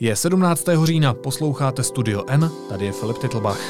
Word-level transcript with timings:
Je 0.00 0.16
17. 0.16 0.64
října, 0.84 1.14
posloucháte 1.14 1.82
Studio 1.82 2.24
N, 2.28 2.50
tady 2.68 2.84
je 2.84 2.92
Filip 2.92 3.18
Titlbach. 3.18 3.60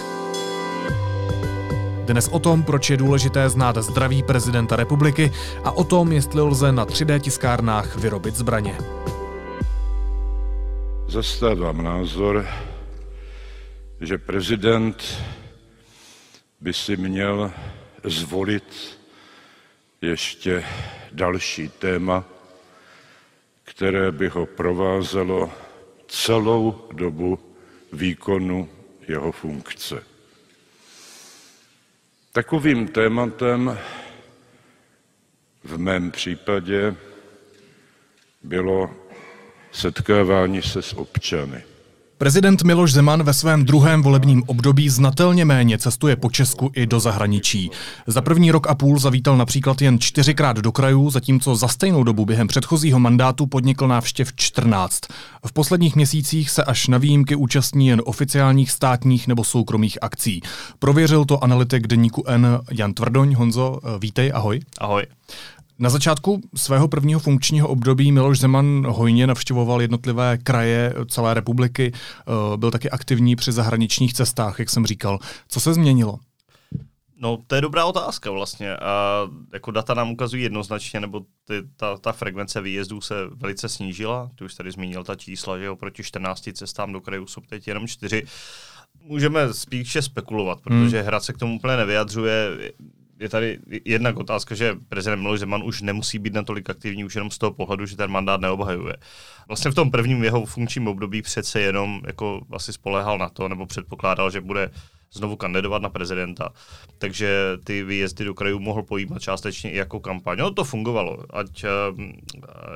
Dnes 2.07 2.29
o 2.29 2.39
tom, 2.39 2.63
proč 2.63 2.91
je 2.91 2.97
důležité 2.97 3.49
znát 3.49 3.77
zdraví 3.77 4.23
prezidenta 4.23 4.77
republiky 4.77 5.33
a 5.65 5.71
o 5.71 5.85
tom, 5.85 6.13
jestli 6.13 6.41
lze 6.41 6.73
na 6.73 6.87
3D 6.87 7.21
tiskárnách 7.21 7.97
vyrobit 7.97 8.37
zbraně. 8.37 8.79
Zastávám 11.09 11.85
názor, 11.85 12.47
že 14.01 14.19
prezident 14.19 15.05
by 16.61 16.73
si 16.73 16.97
měl 16.97 17.53
zvolit 18.05 18.99
ještě 20.03 20.65
další 21.13 21.69
téma, 21.69 22.25
které 23.65 24.13
by 24.13 24.29
ho 24.29 24.47
provázelo 24.47 25.51
celou 26.15 26.89
dobu 26.93 27.39
výkonu 27.93 28.69
jeho 29.09 29.33
funkce. 29.33 30.03
Takovým 32.33 32.89
tématem 32.89 33.79
v 35.65 35.79
mém 35.79 36.11
případě 36.11 36.97
bylo 38.43 38.91
setkávání 39.73 40.63
se 40.63 40.83
s 40.83 40.93
občany. 40.93 41.74
Prezident 42.19 42.63
Miloš 42.63 42.93
Zeman 42.93 43.23
ve 43.23 43.35
svém 43.35 43.65
druhém 43.65 44.03
volebním 44.03 44.43
období 44.47 44.89
znatelně 44.89 45.45
méně 45.45 45.79
cestuje 45.79 46.17
po 46.17 46.31
Česku 46.31 46.71
i 46.75 46.87
do 46.87 47.01
zahraničí. 47.01 47.71
Za 48.07 48.21
první 48.21 48.51
rok 48.51 48.67
a 48.67 48.75
půl 48.75 48.99
zavítal 48.99 49.37
například 49.37 49.83
jen 49.83 49.99
čtyřikrát 49.99 50.57
do 50.57 50.73
krajů, 50.73 51.11
zatímco 51.11 51.57
za 51.57 51.69
stejnou 51.69 52.05
dobu 52.05 52.25
během 52.25 52.47
předchozího 52.47 52.99
mandátu 52.99 53.47
podnikl 53.47 53.89
návštěv 53.89 54.33
14. 54.37 55.01
V 55.47 55.53
posledních 55.53 55.97
měsících 55.97 56.51
se 56.51 56.65
až 56.65 56.89
na 56.89 56.99
výjimky 56.99 57.37
účastní 57.37 57.89
jen 57.89 58.03
oficiálních 58.05 58.71
státních 58.71 59.29
nebo 59.29 59.45
soukromých 59.45 59.99
akcí. 60.03 60.41
Prověřil 60.79 61.25
to 61.25 61.45
analytik 61.45 61.87
deníku 61.87 62.25
N 62.27 62.61
Jan 62.71 62.95
Tvrdoň. 62.95 63.35
Honzo, 63.35 63.81
vítej, 63.99 64.33
ahoj. 64.35 64.61
Ahoj. 64.79 65.07
Na 65.79 65.91
začátku 65.91 66.41
svého 66.55 66.89
prvního 66.89 67.21
funkčního 67.21 67.69
období 67.69 68.13
Miloš 68.13 68.39
Zeman 68.39 68.87
hojně 68.89 69.27
navštěvoval 69.27 69.83
jednotlivé 69.83 70.39
kraje 70.39 70.95
celé 71.09 71.35
republiky, 71.35 71.93
eh, 71.95 72.57
byl 72.57 72.71
taky 72.71 72.91
aktivní 72.91 73.37
při 73.37 73.53
zahraničních 73.53 74.15
cestách, 74.15 74.59
jak 74.59 74.71
jsem 74.71 74.87
říkal. 74.87 75.19
Co 75.49 75.61
se 75.61 75.75
změnilo? 75.75 76.19
No, 77.17 77.39
to 77.47 77.55
je 77.55 77.61
dobrá 77.61 77.85
otázka 77.85 78.31
vlastně. 78.31 78.77
A 78.77 79.21
jako 79.53 79.71
data 79.71 79.95
nám 79.95 80.11
ukazují 80.11 80.43
jednoznačně, 80.43 81.01
nebo 81.01 81.21
ty, 81.45 81.63
ta, 81.77 81.97
ta 81.97 82.13
frekvence 82.13 82.61
výjezdů 82.61 83.01
se 83.01 83.15
velice 83.35 83.69
snížila. 83.69 84.31
Ty 84.35 84.45
už 84.45 84.55
tady 84.55 84.71
zmínil 84.71 85.05
ta 85.05 85.15
čísla, 85.15 85.59
že 85.59 85.71
oproti 85.71 86.03
14 86.03 86.49
cestám 86.53 86.93
do 86.93 87.01
krajů 87.01 87.27
jsou 87.27 87.41
teď 87.41 87.69
jenom 87.69 87.89
4. 87.89 88.23
Můžeme 89.01 89.55
spíše 89.55 90.03
spekulovat, 90.03 90.61
protože 90.61 90.99
hmm. 90.99 91.07
Hrad 91.07 91.25
se 91.25 91.33
k 91.33 91.39
tomu 91.39 91.57
úplně 91.57 91.77
nevyjadřuje 91.77 92.51
je 93.21 93.29
tady 93.29 93.59
jednak 93.85 94.17
otázka, 94.17 94.55
že 94.55 94.77
prezident 94.89 95.21
Miloš 95.21 95.41
Zeman 95.41 95.63
už 95.65 95.83
nemusí 95.83 96.19
být 96.19 96.35
natolik 96.35 96.71
aktivní 96.71 97.05
už 97.05 97.15
jenom 97.15 97.31
z 97.31 97.39
toho 97.39 97.53
pohledu, 97.53 97.87
že 97.87 97.97
ten 97.97 98.11
mandát 98.11 98.41
neobhajuje. 98.41 98.97
Vlastně 99.49 99.71
v 99.71 99.75
tom 99.75 99.91
prvním 99.91 100.25
jeho 100.25 100.47
funkčním 100.47 100.89
období 100.89 101.23
přece 101.23 101.61
jenom 101.61 102.01
jako 102.07 102.41
asi 102.53 102.73
spolehal 102.73 103.19
na 103.19 103.29
to, 103.29 103.49
nebo 103.49 103.67
předpokládal, 103.67 104.31
že 104.31 104.41
bude 104.41 104.71
znovu 105.13 105.37
kandidovat 105.37 105.83
na 105.83 105.89
prezidenta. 105.89 106.53
Takže 106.99 107.59
ty 107.65 107.85
výjezdy 107.85 108.25
do 108.25 108.35
krajů 108.35 108.59
mohl 108.59 108.83
pojímat 108.83 109.23
částečně 109.23 109.71
i 109.71 109.77
jako 109.77 110.01
kampaň. 110.01 110.39
No 110.39 110.51
to 110.51 110.65
fungovalo. 110.65 111.25
Ať 111.31 111.65
ehm, 111.65 112.13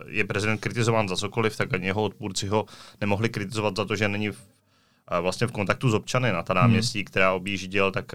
je 0.06 0.24
prezident 0.24 0.58
kritizován 0.58 1.08
za 1.08 1.16
cokoliv, 1.16 1.56
tak 1.56 1.74
ani 1.74 1.86
jeho 1.86 2.02
odpůrci 2.02 2.46
ho 2.46 2.64
nemohli 3.00 3.28
kritizovat 3.28 3.76
za 3.76 3.84
to, 3.84 3.96
že 3.96 4.08
není 4.08 4.30
v, 4.30 4.38
vlastně 5.20 5.46
v 5.46 5.52
kontaktu 5.52 5.90
s 5.90 5.94
občany 5.94 6.32
na 6.32 6.42
ta 6.42 6.54
náměstí, 6.54 6.98
hmm. 6.98 7.04
která 7.04 7.32
objížděl, 7.32 7.92
tak 7.92 8.14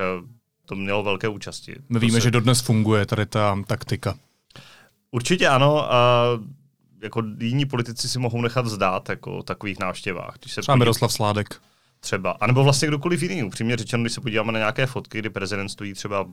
to 0.65 0.75
mělo 0.75 1.03
velké 1.03 1.27
účasti. 1.27 1.75
My 1.89 1.99
víme, 1.99 2.13
se... 2.13 2.21
že 2.21 2.31
dodnes 2.31 2.61
funguje 2.61 3.05
tady 3.05 3.25
ta 3.25 3.63
taktika. 3.67 4.15
Určitě 5.11 5.47
ano 5.47 5.93
a 5.93 6.23
jako 7.03 7.23
jiní 7.39 7.65
politici 7.65 8.09
si 8.09 8.19
mohou 8.19 8.41
nechat 8.41 8.65
zdát 8.65 9.09
jako 9.09 9.43
takových 9.43 9.79
návštěvách. 9.79 10.35
Když 10.41 10.53
se 10.53 10.61
Třeba 10.61 10.73
podívá... 10.73 10.83
Miroslav 10.83 11.13
Sládek. 11.13 11.61
Třeba. 11.99 12.31
A 12.31 12.47
nebo 12.47 12.63
vlastně 12.63 12.87
kdokoliv 12.87 13.21
jiný. 13.21 13.43
Upřímně 13.43 13.77
řečeno, 13.77 14.03
když 14.03 14.13
se 14.13 14.21
podíváme 14.21 14.51
na 14.51 14.59
nějaké 14.59 14.85
fotky, 14.85 15.19
kdy 15.19 15.29
prezident 15.29 15.69
stojí 15.69 15.93
třeba 15.93 16.25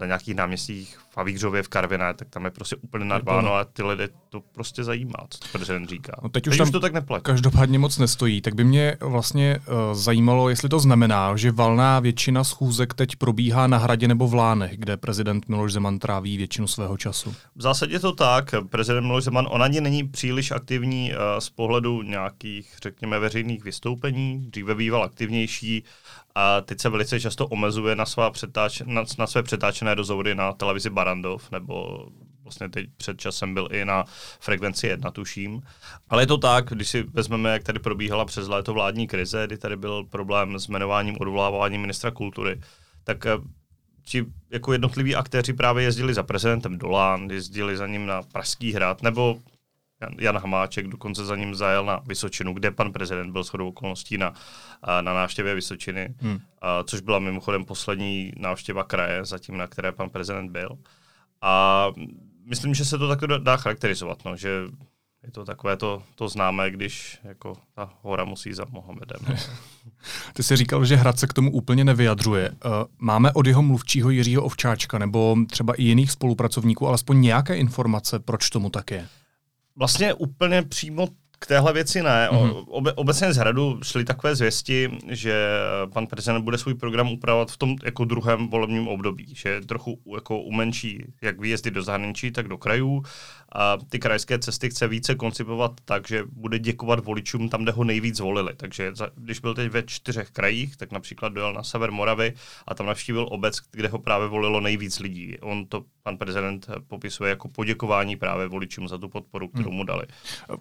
na 0.00 0.06
nějakých 0.06 0.34
náměstích 0.34 0.98
v 1.10 1.16
Havířově, 1.16 1.62
v 1.62 1.68
Karviné, 1.68 2.14
tak 2.14 2.28
tam 2.28 2.44
je 2.44 2.50
prostě 2.50 2.76
úplně 2.76 3.04
nadváno 3.04 3.54
a 3.54 3.64
ty 3.64 3.82
lidé 3.82 4.08
to 4.28 4.40
prostě 4.52 4.84
zajímá, 4.84 5.26
co 5.30 5.38
prezident 5.52 5.88
říká. 5.88 6.12
No 6.22 6.28
teď, 6.28 6.44
teď 6.44 6.52
už, 6.52 6.58
tam 6.58 6.66
už 6.66 6.70
to 6.70 6.80
tak 6.80 6.92
neplatí. 6.92 7.22
Každopádně 7.22 7.78
moc 7.78 7.98
nestojí, 7.98 8.40
tak 8.40 8.54
by 8.54 8.64
mě 8.64 8.96
vlastně 9.00 9.58
uh, 9.58 9.94
zajímalo, 9.94 10.48
jestli 10.48 10.68
to 10.68 10.80
znamená, 10.80 11.36
že 11.36 11.52
valná 11.52 12.00
většina 12.00 12.44
schůzek 12.44 12.94
teď 12.94 13.16
probíhá 13.16 13.66
na 13.66 13.78
hradě 13.78 14.08
nebo 14.08 14.28
v 14.28 14.34
Lánech, 14.34 14.78
kde 14.78 14.96
prezident 14.96 15.48
Miloš 15.48 15.72
Zeman 15.72 15.98
tráví 15.98 16.36
většinu 16.36 16.66
svého 16.66 16.96
času. 16.96 17.34
V 17.56 17.62
zásadě 17.62 18.00
to 18.00 18.12
tak. 18.12 18.54
Prezident 18.68 19.06
Miloš 19.06 19.24
Zeman, 19.24 19.46
on 19.50 19.62
ani 19.62 19.80
není 19.80 20.08
příliš 20.08 20.50
aktivní 20.50 21.12
uh, 21.12 21.18
z 21.38 21.50
pohledu 21.50 22.02
nějakých, 22.02 22.76
řekněme, 22.82 23.18
veřejných 23.18 23.64
vystoupení. 23.64 24.46
Dříve 24.50 24.74
býval 24.74 25.02
aktivnější 25.02 25.84
a 26.34 26.60
teď 26.60 26.80
se 26.80 26.88
velice 26.88 27.20
často 27.20 27.46
omezuje 27.46 27.96
na, 27.96 28.06
svá 28.06 28.30
přetáč, 28.30 28.82
na, 28.86 29.04
na 29.18 29.26
své 29.26 29.42
přetáčené 29.42 29.94
rozhovory 29.94 30.34
na 30.34 30.52
televizi 30.52 30.90
Barandov, 31.10 31.50
nebo 31.50 32.06
vlastně 32.42 32.68
teď 32.68 32.86
před 32.96 33.20
časem 33.20 33.54
byl 33.54 33.68
i 33.72 33.84
na 33.84 34.04
frekvenci 34.40 34.86
1, 34.86 35.10
tuším. 35.10 35.62
Ale 36.08 36.22
je 36.22 36.26
to 36.26 36.38
tak, 36.38 36.64
když 36.68 36.88
si 36.88 37.02
vezmeme, 37.02 37.52
jak 37.52 37.62
tady 37.62 37.78
probíhala 37.78 38.24
přes 38.24 38.48
léto 38.48 38.72
vládní 38.72 39.06
krize, 39.06 39.46
kdy 39.46 39.58
tady 39.58 39.76
byl 39.76 40.04
problém 40.04 40.58
s 40.58 40.68
jmenováním, 40.68 41.16
odvoláváním 41.20 41.80
ministra 41.80 42.10
kultury, 42.10 42.60
tak 43.04 43.26
eh, 43.26 43.30
ti 44.02 44.26
jako 44.50 44.72
jednotliví 44.72 45.16
aktéři 45.16 45.52
právě 45.52 45.84
jezdili 45.84 46.14
za 46.14 46.22
prezidentem 46.22 46.78
Dolán, 46.78 47.30
jezdili 47.30 47.76
za 47.76 47.86
ním 47.86 48.06
na 48.06 48.22
Pražský 48.22 48.72
hrad, 48.72 49.02
nebo 49.02 49.38
Jan 50.18 50.38
Hamáček 50.38 50.88
dokonce 50.88 51.24
za 51.24 51.36
ním 51.36 51.54
zajel 51.54 51.84
na 51.84 52.00
Vysočinu, 52.06 52.54
kde 52.54 52.70
pan 52.70 52.92
prezident 52.92 53.32
byl 53.32 53.42
shodou 53.42 53.68
okolností 53.68 54.18
na, 54.18 54.34
na 55.00 55.14
návštěvě 55.14 55.54
Vysočiny, 55.54 56.14
hmm. 56.18 56.40
což 56.84 57.00
byla 57.00 57.18
mimochodem 57.18 57.64
poslední 57.64 58.32
návštěva 58.36 58.84
kraje, 58.84 59.24
zatím 59.24 59.56
na 59.56 59.66
které 59.66 59.92
pan 59.92 60.10
prezident 60.10 60.50
byl. 60.50 60.78
A 61.42 61.86
myslím, 62.44 62.74
že 62.74 62.84
se 62.84 62.98
to 62.98 63.08
takto 63.08 63.38
dá 63.38 63.56
charakterizovat, 63.56 64.24
no, 64.24 64.36
že 64.36 64.48
je 65.22 65.30
to 65.30 65.44
takové 65.44 65.76
to, 65.76 66.02
to 66.14 66.28
známé, 66.28 66.70
když 66.70 67.18
jako 67.24 67.56
ta 67.74 67.92
hora 68.02 68.24
musí 68.24 68.52
za 68.52 68.64
Mohamedem. 68.70 69.20
Ty 70.32 70.42
jsi 70.42 70.56
říkal, 70.56 70.84
že 70.84 70.96
Hrad 70.96 71.18
se 71.18 71.26
k 71.26 71.32
tomu 71.32 71.52
úplně 71.52 71.84
nevyjadřuje. 71.84 72.50
Eh, 72.52 72.68
máme 72.98 73.32
od 73.32 73.46
jeho 73.46 73.62
mluvčího 73.62 74.10
Jiřího 74.10 74.42
Ovčáčka 74.42 74.98
nebo 74.98 75.36
třeba 75.50 75.74
i 75.74 75.82
jiných 75.82 76.10
spolupracovníků 76.10 76.88
alespoň 76.88 77.20
nějaké 77.20 77.56
informace, 77.56 78.18
proč 78.18 78.50
tomu 78.50 78.70
tak 78.70 78.90
je? 78.90 79.08
Vlastně 79.76 80.14
úplně 80.14 80.62
přímo 80.62 81.08
k 81.40 81.46
téhle 81.46 81.72
věci 81.72 82.02
ne. 82.02 82.28
Mm-hmm. 82.32 82.64
Obe, 82.68 82.92
obecně 82.92 83.32
z 83.32 83.36
hradu 83.36 83.80
šly 83.82 84.04
takové 84.04 84.36
zvěsti, 84.36 84.98
že 85.08 85.48
pan 85.92 86.06
prezident 86.06 86.42
bude 86.42 86.58
svůj 86.58 86.74
program 86.74 87.12
upravovat 87.12 87.50
v 87.50 87.56
tom 87.56 87.76
jako 87.84 88.04
druhém 88.04 88.48
volebním 88.48 88.88
období, 88.88 89.34
že 89.34 89.60
trochu 89.60 89.98
jako 90.14 90.40
umenší 90.40 91.04
jak 91.22 91.40
výjezdy 91.40 91.70
do 91.70 91.82
zahraničí, 91.82 92.30
tak 92.30 92.48
do 92.48 92.58
krajů 92.58 93.02
a 93.54 93.76
ty 93.88 93.98
krajské 93.98 94.38
cesty 94.38 94.70
chce 94.70 94.88
více 94.88 95.14
koncipovat 95.14 95.72
tak, 95.84 96.08
že 96.08 96.22
bude 96.32 96.58
děkovat 96.58 97.04
voličům 97.04 97.48
tam, 97.48 97.62
kde 97.62 97.72
ho 97.72 97.84
nejvíc 97.84 98.20
volili. 98.20 98.54
Takže 98.56 98.90
za, 98.94 99.10
když 99.16 99.40
byl 99.40 99.54
teď 99.54 99.70
ve 99.72 99.82
čtyřech 99.82 100.30
krajích, 100.30 100.76
tak 100.76 100.92
například 100.92 101.32
dojel 101.32 101.52
na 101.52 101.62
sever 101.62 101.90
Moravy 101.90 102.34
a 102.68 102.74
tam 102.74 102.86
navštívil 102.86 103.26
obec, 103.30 103.58
kde 103.70 103.88
ho 103.88 103.98
právě 103.98 104.28
volilo 104.28 104.60
nejvíc 104.60 104.98
lidí. 104.98 105.38
On 105.40 105.66
to 105.66 105.84
pan 106.02 106.16
prezident 106.16 106.66
popisuje 106.88 107.30
jako 107.30 107.48
poděkování 107.48 108.16
právě 108.16 108.48
voličům 108.48 108.88
za 108.88 108.98
tu 108.98 109.08
podporu, 109.08 109.48
kterou 109.48 109.70
mu 109.70 109.84
dali. 109.84 110.02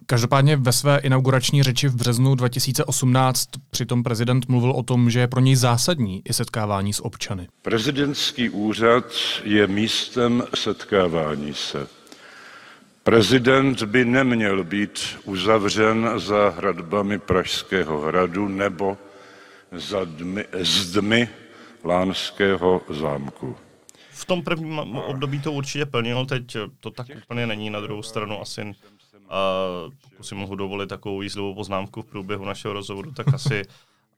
Každopádně 0.06 0.57
ve 0.69 0.74
své 0.74 0.97
inaugurační 0.97 1.63
řeči 1.63 1.88
v 1.88 1.96
březnu 1.96 2.35
2018 2.35 3.50
přitom 3.69 4.04
prezident 4.04 4.48
mluvil 4.48 4.71
o 4.71 4.83
tom, 4.83 5.10
že 5.10 5.19
je 5.19 5.27
pro 5.27 5.39
něj 5.39 5.56
zásadní 5.56 6.21
i 6.25 6.33
setkávání 6.33 6.94
s 6.94 7.06
občany. 7.06 7.48
Prezidentský 7.62 8.50
úřad 8.50 9.06
je 9.44 9.68
místem 9.68 10.44
setkávání 10.56 11.54
se 11.54 11.88
Prezident 13.04 13.83
by 13.83 14.06
neměl 14.06 14.63
být 14.63 15.19
uzavřen 15.24 16.12
za 16.16 16.50
hradbami 16.50 17.19
Pražského 17.19 18.01
hradu 18.01 18.48
nebo 18.48 18.98
za 19.71 20.06
dmy, 20.06 20.45
zdmi 20.62 21.30
Lánského 21.86 22.81
zámku. 22.89 23.56
V 24.12 24.25
tom 24.25 24.44
prvním 24.44 24.80
období 24.80 25.39
to 25.39 25.51
určitě 25.51 25.86
plnilo, 25.86 26.25
teď 26.25 26.57
to 26.80 26.92
tak 26.92 27.07
úplně 27.24 27.48
není. 27.48 27.69
Na 27.69 27.80
druhou 27.80 28.04
stranu 28.04 28.42
asi, 28.42 28.74
a 29.30 29.64
pokud 30.10 30.24
si 30.24 30.36
mohu 30.36 30.56
dovolit 30.56 30.90
takovou 30.90 31.22
jízdovou 31.22 31.56
poznámku 31.56 32.02
v 32.02 32.06
průběhu 32.06 32.46
našeho 32.46 32.74
rozhovoru, 32.74 33.12
tak 33.12 33.34
asi 33.34 33.64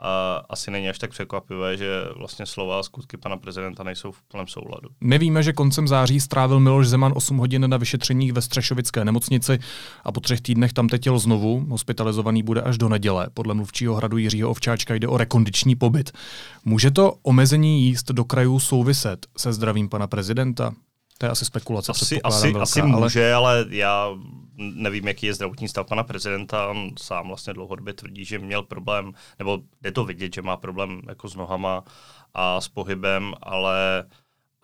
a 0.01 0.41
asi 0.49 0.71
není 0.71 0.89
až 0.89 0.99
tak 0.99 1.09
překvapivé, 1.09 1.77
že 1.77 1.87
vlastně 2.15 2.45
slova 2.45 2.79
a 2.79 2.83
skutky 2.83 3.17
pana 3.17 3.37
prezidenta 3.37 3.83
nejsou 3.83 4.11
v 4.11 4.21
plném 4.21 4.47
souladu. 4.47 4.89
My 5.01 5.17
víme, 5.17 5.43
že 5.43 5.53
koncem 5.53 5.87
září 5.87 6.19
strávil 6.19 6.59
Miloš 6.59 6.87
Zeman 6.87 7.13
8 7.15 7.37
hodin 7.37 7.69
na 7.69 7.77
vyšetřeních 7.77 8.33
ve 8.33 8.41
Střešovické 8.41 9.05
nemocnici 9.05 9.59
a 10.03 10.11
po 10.11 10.19
třech 10.19 10.41
týdnech 10.41 10.73
tam 10.73 10.87
tetěl 10.87 11.19
znovu. 11.19 11.65
Hospitalizovaný 11.69 12.43
bude 12.43 12.61
až 12.61 12.77
do 12.77 12.89
neděle. 12.89 13.27
Podle 13.33 13.53
mluvčího 13.53 13.95
hradu 13.95 14.17
Jiřího 14.17 14.49
Ovčáčka 14.49 14.95
jde 14.95 15.07
o 15.07 15.17
rekondiční 15.17 15.75
pobyt. 15.75 16.11
Může 16.65 16.91
to 16.91 17.15
omezení 17.23 17.85
jíst 17.85 18.11
do 18.11 18.25
krajů 18.25 18.59
souviset 18.59 19.25
se 19.37 19.53
zdravím 19.53 19.89
pana 19.89 20.07
prezidenta? 20.07 20.73
To 21.21 21.25
je 21.25 21.31
asi 21.31 21.45
spekulace. 21.45 21.91
Asi, 21.91 22.21
asi, 22.21 22.47
velká, 22.47 22.63
asi 22.63 22.81
může, 22.81 23.33
ale... 23.33 23.59
ale 23.59 23.65
já 23.69 24.09
nevím, 24.57 25.07
jaký 25.07 25.25
je 25.25 25.33
zdravotní 25.33 25.67
stav 25.67 25.87
pana 25.87 26.03
prezidenta. 26.03 26.67
On 26.67 26.89
sám 26.97 27.27
vlastně 27.27 27.53
dlouhodobě 27.53 27.93
tvrdí, 27.93 28.25
že 28.25 28.39
měl 28.39 28.63
problém, 28.63 29.13
nebo 29.39 29.59
jde 29.81 29.91
to 29.91 30.05
vidět, 30.05 30.33
že 30.33 30.41
má 30.41 30.57
problém 30.57 31.01
jako 31.07 31.29
s 31.29 31.35
nohama 31.35 31.83
a 32.33 32.61
s 32.61 32.67
pohybem, 32.67 33.33
ale 33.41 34.05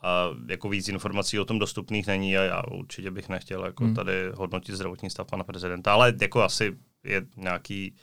a 0.02 0.26
jako 0.50 0.70
víc 0.70 0.90
informací 0.90 1.40
o 1.40 1.46
tom 1.46 1.60
dostupných 1.60 2.08
není 2.08 2.38
a 2.38 2.42
já 2.42 2.64
určitě 2.72 3.12
bych 3.12 3.30
nechtěl 3.30 3.66
jako 3.66 3.84
hmm. 3.84 3.96
tady 3.96 4.32
hodnotit 4.36 4.76
zdravotní 4.76 5.10
stav 5.10 5.28
pana 5.28 5.44
prezidenta, 5.44 5.94
ale 5.94 6.14
jako 6.22 6.44
asi 6.44 6.78
je 7.04 7.26
nějaký 7.36 7.96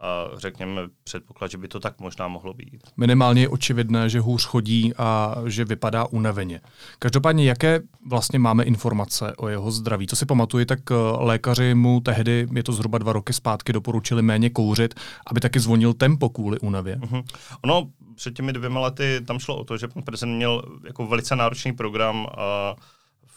a 0.00 0.26
řekněme 0.36 0.82
předpoklad, 1.04 1.50
že 1.50 1.58
by 1.58 1.68
to 1.68 1.80
tak 1.80 2.00
možná 2.00 2.28
mohlo 2.28 2.54
být. 2.54 2.90
Minimálně 2.96 3.42
je 3.42 3.48
očividné, 3.48 4.08
že 4.08 4.20
hůř 4.20 4.44
chodí 4.44 4.92
a 4.98 5.36
že 5.46 5.64
vypadá 5.64 6.04
unaveně. 6.04 6.60
Každopádně, 6.98 7.44
jaké 7.44 7.80
vlastně 8.06 8.38
máme 8.38 8.64
informace 8.64 9.32
o 9.36 9.48
jeho 9.48 9.70
zdraví? 9.70 10.06
Co 10.06 10.16
si 10.16 10.26
pamatuju, 10.26 10.64
tak 10.64 10.78
eh, 10.90 10.94
lékaři 11.18 11.74
mu 11.74 12.00
tehdy, 12.00 12.48
je 12.54 12.62
to 12.62 12.72
zhruba 12.72 12.98
dva 12.98 13.12
roky 13.12 13.32
zpátky, 13.32 13.72
doporučili 13.72 14.22
méně 14.22 14.50
kouřit, 14.50 14.94
aby 15.26 15.40
taky 15.40 15.60
zvonil 15.60 15.94
tempo 15.94 16.28
kvůli 16.28 16.58
únavě. 16.58 16.96
Uh-huh. 16.96 17.24
Ono 17.64 17.88
před 18.14 18.34
těmi 18.34 18.52
dvěma 18.52 18.80
lety 18.80 19.20
tam 19.26 19.38
šlo 19.38 19.56
o 19.56 19.64
to, 19.64 19.78
že 19.78 19.88
pan 19.88 20.02
prezident 20.02 20.36
měl 20.36 20.62
jako 20.84 21.06
velice 21.06 21.36
náročný 21.36 21.72
program 21.72 22.26
a 22.38 22.74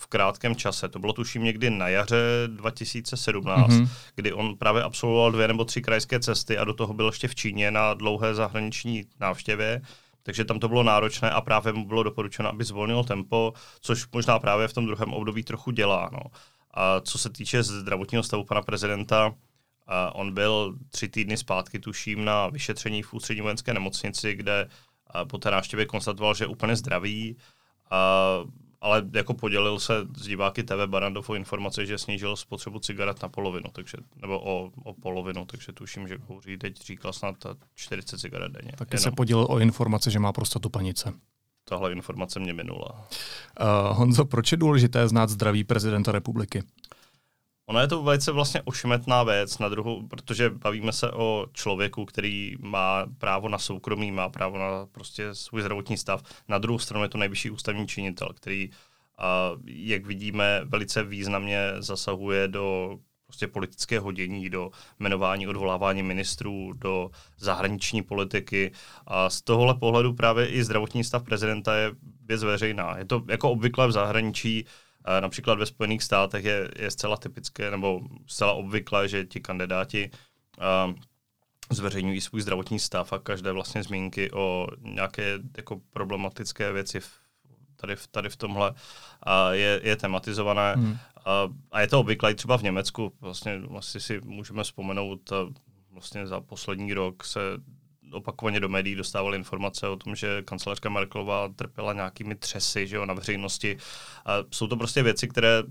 v 0.02 0.08
krátkém 0.08 0.56
čase. 0.56 0.90
To 0.90 1.00
bylo 1.00 1.14
tuším 1.14 1.44
někdy 1.44 1.70
na 1.70 1.88
jaře 1.88 2.48
2017, 2.48 3.70
mm-hmm. 3.70 3.90
kdy 4.16 4.34
on 4.34 4.58
právě 4.58 4.84
absolvoval 4.84 5.32
dvě 5.32 5.48
nebo 5.48 5.66
tři 5.66 5.82
krajské 5.82 6.20
cesty 6.20 6.58
a 6.58 6.64
do 6.64 6.74
toho 6.74 6.94
byl 6.94 7.06
ještě 7.06 7.28
v 7.28 7.36
Číně 7.36 7.72
na 7.72 7.94
dlouhé 7.94 8.36
zahraniční 8.36 9.04
návštěvě. 9.20 9.82
Takže 10.24 10.46
tam 10.46 10.60
to 10.60 10.68
bylo 10.68 10.84
náročné 10.84 11.32
a 11.32 11.42
právě 11.42 11.74
mu 11.74 11.86
bylo 11.86 12.04
doporučeno, 12.04 12.50
aby 12.50 12.64
zvolnil 12.64 13.04
tempo, 13.04 13.54
což 13.82 14.06
možná 14.14 14.40
právě 14.40 14.68
v 14.68 14.74
tom 14.74 14.86
druhém 14.86 15.14
období 15.14 15.44
trochu 15.44 15.72
dělá. 15.72 16.10
No. 16.12 16.20
A 16.74 17.00
co 17.00 17.18
se 17.18 17.30
týče 17.30 17.64
zdravotního 17.64 18.24
stavu 18.24 18.44
pana 18.44 18.62
prezidenta, 18.62 19.34
on 20.14 20.34
byl 20.34 20.76
tři 20.90 21.08
týdny 21.08 21.38
zpátky, 21.38 21.80
tuším, 21.80 22.26
na 22.26 22.48
vyšetření 22.48 23.04
v 23.04 23.14
ústřední 23.14 23.42
vojenské 23.42 23.74
nemocnici, 23.74 24.36
kde 24.36 24.70
po 25.30 25.38
té 25.38 25.52
návštěvě 25.52 25.86
konstatoval, 25.86 26.34
že 26.36 26.44
je 26.44 26.48
úplně 26.48 26.76
zdravý. 26.76 27.38
A 27.92 28.40
ale 28.82 29.04
jako 29.14 29.34
podělil 29.34 29.80
se 29.80 29.94
s 30.18 30.22
diváky 30.22 30.64
TV 30.64 30.86
Barandov 30.86 31.30
o 31.30 31.36
informaci, 31.36 31.86
že 31.86 31.98
snížil 31.98 32.36
spotřebu 32.36 32.80
cigaret 32.80 33.22
na 33.22 33.30
polovinu, 33.30 33.70
takže, 33.72 33.98
nebo 34.22 34.40
o, 34.40 34.72
o 34.84 34.94
polovinu, 34.94 35.46
takže 35.46 35.72
tuším, 35.72 36.08
že 36.08 36.18
kouří 36.18 36.58
teď 36.58 36.82
říkal 36.86 37.14
snad 37.14 37.36
40 37.76 38.18
cigaret 38.20 38.52
denně. 38.52 38.72
Taky 38.78 38.96
jenom. 38.96 39.04
se 39.04 39.12
podělil 39.12 39.48
o 39.50 39.60
informaci, 39.60 40.12
že 40.12 40.20
má 40.20 40.34
prostatu 40.34 40.70
panice. 40.70 41.14
Tahle 41.64 41.92
informace 41.92 42.40
mě 42.40 42.54
minula. 42.54 42.90
Uh, 42.92 43.98
Honzo, 43.98 44.26
proč 44.26 44.52
je 44.52 44.58
důležité 44.58 45.08
znát 45.08 45.30
zdraví 45.30 45.64
prezidenta 45.64 46.12
republiky? 46.12 46.64
Ono 47.70 47.80
je 47.80 47.88
to 47.88 48.04
velice 48.04 48.32
vlastně 48.32 48.62
ošmetná 48.62 49.24
věc, 49.24 49.60
na 49.60 49.70
druhou, 49.70 50.08
protože 50.08 50.50
bavíme 50.50 50.92
se 50.92 51.12
o 51.12 51.46
člověku, 51.54 52.06
který 52.06 52.56
má 52.60 53.06
právo 53.18 53.50
na 53.50 53.58
soukromí, 53.58 54.12
má 54.12 54.30
právo 54.30 54.58
na 54.58 54.86
prostě 54.92 55.36
svůj 55.36 55.62
zdravotní 55.62 55.98
stav. 55.98 56.24
Na 56.48 56.58
druhou 56.58 56.80
stranu 56.80 57.04
je 57.04 57.10
to 57.10 57.18
nejvyšší 57.18 57.50
ústavní 57.50 57.88
činitel, 57.88 58.30
který, 58.34 58.70
jak 59.66 60.06
vidíme, 60.06 60.62
velice 60.66 61.04
významně 61.04 61.60
zasahuje 61.80 62.48
do 62.48 62.98
prostě 63.26 63.48
politické 63.48 64.02
dění, 64.14 64.50
do 64.50 64.72
jmenování, 65.00 65.48
odvolávání 65.48 66.04
ministrů, 66.04 66.74
do 66.74 67.12
zahraniční 67.38 68.02
politiky. 68.02 68.72
A 69.08 69.30
z 69.30 69.42
tohohle 69.42 69.76
pohledu 69.76 70.14
právě 70.14 70.48
i 70.48 70.64
zdravotní 70.64 71.04
stav 71.04 71.24
prezidenta 71.24 71.76
je 71.76 71.92
věc 72.26 72.44
veřejná. 72.44 72.98
Je 72.98 73.06
to 73.06 73.24
jako 73.28 73.52
obvykle 73.52 73.88
v 73.88 73.92
zahraničí, 73.92 74.66
Například 75.20 75.60
ve 75.60 75.66
Spojených 75.66 76.04
státech 76.04 76.46
je, 76.46 76.72
je 76.80 76.92
zcela 76.92 77.18
typické 77.18 77.72
nebo 77.72 78.02
zcela 78.28 78.54
obvyklé, 78.54 79.08
že 79.08 79.26
ti 79.26 79.40
kandidáti 79.40 80.12
uh, 80.58 80.94
zveřejňují 81.72 82.22
svůj 82.22 82.42
zdravotní 82.42 82.80
stav 82.80 83.14
a 83.14 83.20
každé 83.20 83.52
vlastně 83.52 83.84
zmínky 83.84 84.32
o 84.32 84.68
nějaké 84.82 85.40
jako 85.58 85.82
problematické 85.90 86.72
věci 86.72 87.00
v, 87.00 87.12
tady, 87.76 87.96
v, 87.96 88.08
tady 88.08 88.30
v 88.30 88.38
tomhle 88.38 88.72
uh, 88.72 88.76
je, 89.52 89.82
je 89.84 89.96
tematizované. 89.96 90.74
Hmm. 90.74 90.92
Uh, 90.92 90.98
a 91.72 91.82
je 91.82 91.88
to 91.88 92.00
obvyklé 92.00 92.36
třeba 92.36 92.58
v 92.58 92.64
Německu. 92.64 93.14
Vlastně, 93.22 93.60
vlastně 93.60 94.02
si 94.02 94.22
můžeme 94.22 94.64
vzpomenout, 94.64 95.34
vlastně 95.92 96.28
za 96.28 96.42
poslední 96.42 96.94
rok 96.94 97.24
se 97.24 97.40
opakovaně 98.12 98.60
do 98.60 98.70
médií 98.70 98.96
dostávali 98.96 99.38
informace 99.38 99.88
o 99.88 99.96
tom, 99.96 100.16
že 100.16 100.42
kancelářka 100.42 100.90
Merkelová 100.90 101.50
trpěla 101.56 101.94
nějakými 101.94 102.36
třesy 102.36 102.88
že 102.88 102.96
jo, 102.96 103.06
na 103.06 103.14
veřejnosti. 103.14 103.78
A 104.26 104.34
jsou 104.52 104.68
to 104.68 104.78
prostě 104.78 105.04
věci, 105.04 105.28
které 105.28 105.64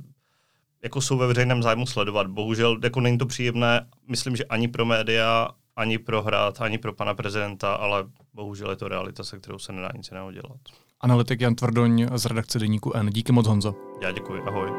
jako 0.82 1.00
jsou 1.00 1.18
ve 1.18 1.26
veřejném 1.26 1.62
zájmu 1.62 1.86
sledovat. 1.86 2.26
Bohužel 2.26 2.78
jako 2.82 3.00
není 3.00 3.18
to 3.18 3.26
příjemné, 3.26 3.86
myslím, 4.08 4.36
že 4.36 4.44
ani 4.44 4.68
pro 4.68 4.84
média, 4.84 5.48
ani 5.76 5.98
pro 5.98 6.22
hrad, 6.22 6.60
ani 6.60 6.78
pro 6.78 6.92
pana 6.92 7.14
prezidenta, 7.14 7.74
ale 7.74 8.04
bohužel 8.34 8.70
je 8.70 8.76
to 8.76 8.88
realita, 8.88 9.24
se 9.24 9.38
kterou 9.38 9.58
se 9.58 9.72
nedá 9.72 9.88
nic 9.96 10.10
jiného 10.10 10.32
dělat. 10.32 10.60
Analytik 11.00 11.40
Jan 11.40 11.54
Tvrdoň 11.54 12.06
z 12.14 12.26
redakce 12.26 12.58
Deníku 12.58 12.92
N. 12.94 13.10
Díky 13.10 13.32
moc, 13.32 13.46
Honzo. 13.46 13.74
Já 14.02 14.12
děkuji, 14.12 14.42
ahoj. 14.46 14.70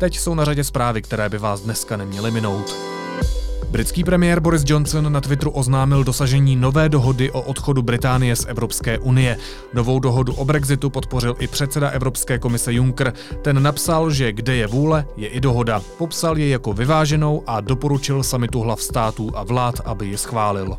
Teď 0.00 0.18
jsou 0.18 0.34
na 0.34 0.44
řadě 0.44 0.64
zprávy, 0.64 1.02
které 1.02 1.28
by 1.28 1.38
vás 1.38 1.60
dneska 1.60 1.96
neměly 1.96 2.30
minout. 2.30 2.74
Britský 3.74 4.04
premiér 4.04 4.40
Boris 4.40 4.62
Johnson 4.66 5.12
na 5.12 5.20
Twitteru 5.20 5.50
oznámil 5.50 6.04
dosažení 6.04 6.56
nové 6.56 6.88
dohody 6.88 7.30
o 7.30 7.42
odchodu 7.42 7.82
Británie 7.82 8.36
z 8.36 8.46
Evropské 8.46 8.98
unie. 8.98 9.36
Novou 9.74 10.00
dohodu 10.00 10.34
o 10.34 10.44
Brexitu 10.44 10.90
podpořil 10.90 11.36
i 11.38 11.46
předseda 11.46 11.88
Evropské 11.88 12.38
komise 12.38 12.72
Juncker. 12.72 13.12
Ten 13.42 13.62
napsal, 13.62 14.10
že 14.10 14.32
kde 14.32 14.56
je 14.56 14.66
vůle, 14.66 15.06
je 15.16 15.28
i 15.28 15.40
dohoda. 15.40 15.82
Popsal 15.98 16.38
je 16.38 16.48
jako 16.48 16.72
vyváženou 16.72 17.42
a 17.46 17.60
doporučil 17.60 18.22
samitu 18.22 18.60
hlav 18.60 18.82
států 18.82 19.30
a 19.34 19.42
vlád, 19.42 19.74
aby 19.84 20.06
ji 20.06 20.16
schválil. 20.18 20.76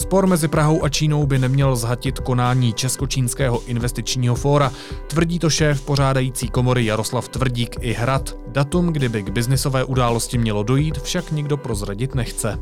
Spor 0.00 0.26
mezi 0.26 0.48
Prahou 0.48 0.84
a 0.84 0.88
Čínou 0.88 1.26
by 1.26 1.38
neměl 1.38 1.76
zhatit 1.76 2.18
konání 2.18 2.72
Českočínského 2.72 3.62
investičního 3.66 4.34
fóra, 4.34 4.72
tvrdí 5.06 5.38
to 5.38 5.50
šéf 5.50 5.82
pořádající 5.82 6.48
komory 6.48 6.84
Jaroslav 6.84 7.28
Tvrdík 7.28 7.76
i 7.80 7.92
Hrad. 7.92 8.36
Datum, 8.48 8.86
kdyby 8.86 9.22
k 9.22 9.30
biznisové 9.30 9.84
události 9.84 10.38
mělo 10.38 10.62
dojít, 10.62 10.98
však 10.98 11.32
nikdo 11.32 11.56
prozradit 11.56 12.14
nechce. 12.14 12.58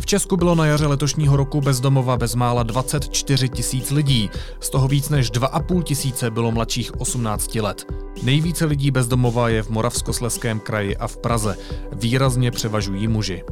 V 0.00 0.06
Česku 0.06 0.36
bylo 0.36 0.54
na 0.54 0.66
jaře 0.66 0.86
letošního 0.86 1.36
roku 1.36 1.60
bezdomova 1.60 2.16
bezmála 2.16 2.62
24 2.62 3.48
tisíc 3.48 3.90
lidí, 3.90 4.30
z 4.60 4.70
toho 4.70 4.88
víc 4.88 5.08
než 5.08 5.32
2,5 5.32 5.82
tisíce 5.82 6.30
bylo 6.30 6.52
mladších 6.52 7.00
18 7.00 7.54
let. 7.54 7.92
Nejvíce 8.22 8.64
lidí 8.64 8.90
bezdomova 8.90 9.48
je 9.48 9.62
v 9.62 9.70
Moravskosleském 9.70 10.60
kraji 10.60 10.96
a 10.96 11.06
v 11.06 11.16
Praze. 11.16 11.56
Výrazně 11.92 12.50
převažují 12.50 13.08
muži 13.08 13.42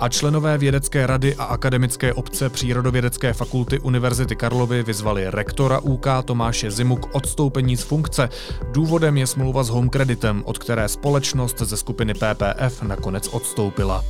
a 0.00 0.08
členové 0.08 0.58
vědecké 0.58 1.06
rady 1.06 1.34
a 1.34 1.44
akademické 1.44 2.12
obce 2.14 2.50
Přírodovědecké 2.50 3.32
fakulty 3.32 3.78
Univerzity 3.78 4.36
Karlovy 4.36 4.82
vyzvali 4.82 5.24
rektora 5.30 5.78
UK 5.78 6.06
Tomáše 6.24 6.70
Zimu 6.70 6.96
k 6.96 7.14
odstoupení 7.14 7.76
z 7.76 7.82
funkce. 7.82 8.28
Důvodem 8.72 9.16
je 9.16 9.26
smlouva 9.26 9.62
s 9.62 9.68
Home 9.68 9.90
Creditem, 9.90 10.42
od 10.46 10.58
které 10.58 10.88
společnost 10.88 11.58
ze 11.58 11.76
skupiny 11.76 12.14
PPF 12.14 12.82
nakonec 12.82 13.28
odstoupila. 13.28 14.04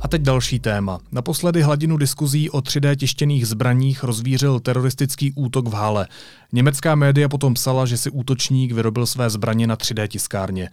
A 0.00 0.08
teď 0.08 0.22
další 0.22 0.58
téma. 0.58 0.98
Naposledy 1.12 1.62
hladinu 1.62 1.96
diskuzí 1.96 2.50
o 2.50 2.58
3D 2.58 2.96
tištěných 2.96 3.46
zbraních 3.46 4.04
rozvířil 4.04 4.60
teroristický 4.60 5.32
útok 5.32 5.68
v 5.68 5.72
Hale. 5.72 6.08
Německá 6.52 6.94
média 6.94 7.28
potom 7.28 7.54
psala, 7.54 7.86
že 7.86 7.96
si 7.96 8.10
útočník 8.10 8.72
vyrobil 8.72 9.06
své 9.06 9.30
zbraně 9.30 9.66
na 9.66 9.76
3D 9.76 10.08
tiskárně. 10.08 10.70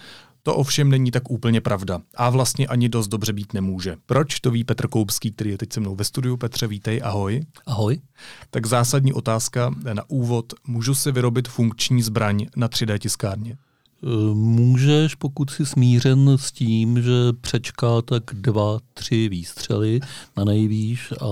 To 0.48 0.56
ovšem 0.56 0.90
není 0.90 1.12
tak 1.12 1.32
úplně 1.32 1.62
pravda 1.62 2.02
a 2.16 2.30
vlastně 2.30 2.68
ani 2.68 2.90
dost 2.90 3.08
dobře 3.08 3.34
být 3.34 3.54
nemůže. 3.54 3.96
Proč, 4.06 4.40
to 4.40 4.52
ví 4.52 4.64
Petr 4.64 4.88
Koubský, 4.88 5.32
který 5.32 5.50
je 5.50 5.58
teď 5.58 5.74
se 5.74 5.80
mnou 5.80 5.96
ve 5.96 6.04
studiu. 6.04 6.38
Petře, 6.38 6.68
vítej, 6.68 7.02
ahoj. 7.04 7.42
Ahoj. 7.66 8.02
Tak 8.50 8.66
zásadní 8.66 9.14
otázka 9.14 9.76
na 9.94 10.04
úvod. 10.08 10.54
Můžu 10.68 10.96
si 10.96 11.12
vyrobit 11.12 11.48
funkční 11.48 12.02
zbraň 12.02 12.46
na 12.56 12.68
3D 12.68 12.98
tiskárně? 12.98 13.52
E, 13.52 13.58
můžeš, 14.34 15.16
pokud 15.16 15.50
jsi 15.50 15.66
smířen 15.66 16.38
s 16.38 16.52
tím, 16.52 17.02
že 17.02 17.12
přečká 17.42 18.02
tak 18.02 18.24
dva, 18.34 18.80
tři 18.94 19.30
výstřely 19.30 20.00
na 20.38 20.44
nejvýš 20.44 21.14
a 21.22 21.26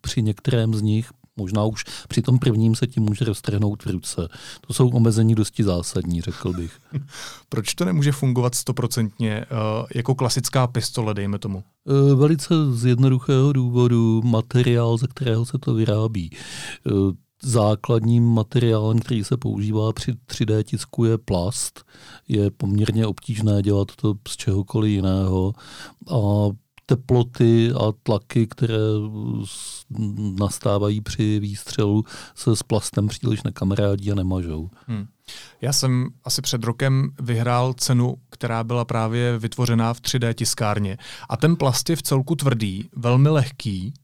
při 0.00 0.22
některém 0.22 0.74
z 0.74 0.82
nich 0.82 1.10
Možná 1.38 1.64
už 1.64 1.84
při 2.08 2.22
tom 2.22 2.38
prvním 2.38 2.74
se 2.74 2.86
ti 2.86 3.00
může 3.00 3.24
roztrhnout 3.24 3.84
v 3.84 3.90
ruce. 3.90 4.28
To 4.66 4.72
jsou 4.72 4.88
omezení 4.88 5.34
dosti 5.34 5.64
zásadní, 5.64 6.20
řekl 6.20 6.52
bych. 6.52 6.78
Proč 7.48 7.74
to 7.74 7.84
nemůže 7.84 8.12
fungovat 8.12 8.54
stoprocentně 8.54 9.46
uh, 9.50 9.86
jako 9.94 10.14
klasická 10.14 10.66
pistole, 10.66 11.14
dejme 11.14 11.38
tomu? 11.38 11.62
Uh, 11.84 12.18
velice 12.18 12.54
z 12.72 12.84
jednoduchého 12.84 13.52
důvodu 13.52 14.22
materiál, 14.24 14.98
ze 14.98 15.06
kterého 15.06 15.46
se 15.46 15.58
to 15.58 15.74
vyrábí. 15.74 16.30
Uh, 16.84 17.12
základním 17.42 18.24
materiálem, 18.24 18.98
který 18.98 19.24
se 19.24 19.36
používá 19.36 19.92
při 19.92 20.12
3D 20.12 20.62
tisku, 20.62 21.04
je 21.04 21.18
plast. 21.18 21.84
Je 22.28 22.50
poměrně 22.50 23.06
obtížné 23.06 23.62
dělat 23.62 23.88
to 23.96 24.14
z 24.28 24.36
čehokoliv 24.36 24.90
jiného. 24.90 25.52
A 26.10 26.48
teploty 26.88 27.72
a 27.72 27.92
tlaky, 28.02 28.46
které 28.46 28.78
nastávají 30.38 31.00
při 31.00 31.40
výstřelu, 31.40 32.04
se 32.34 32.56
s 32.56 32.62
plastem 32.62 33.08
příliš 33.08 33.42
nekamarádí 33.42 34.12
a 34.12 34.14
nemažou. 34.14 34.70
Hmm. 34.86 35.06
Já 35.60 35.72
jsem 35.72 36.08
asi 36.24 36.42
před 36.42 36.64
rokem 36.64 37.10
vyhrál 37.20 37.72
cenu, 37.74 38.14
která 38.30 38.64
byla 38.64 38.84
právě 38.84 39.38
vytvořená 39.38 39.94
v 39.94 40.00
3D 40.00 40.34
tiskárně. 40.34 40.98
A 41.28 41.36
ten 41.36 41.56
plast 41.56 41.90
je 41.90 41.96
v 41.96 42.02
celku 42.02 42.34
tvrdý, 42.34 42.88
velmi 42.96 43.28
lehký, 43.28 43.94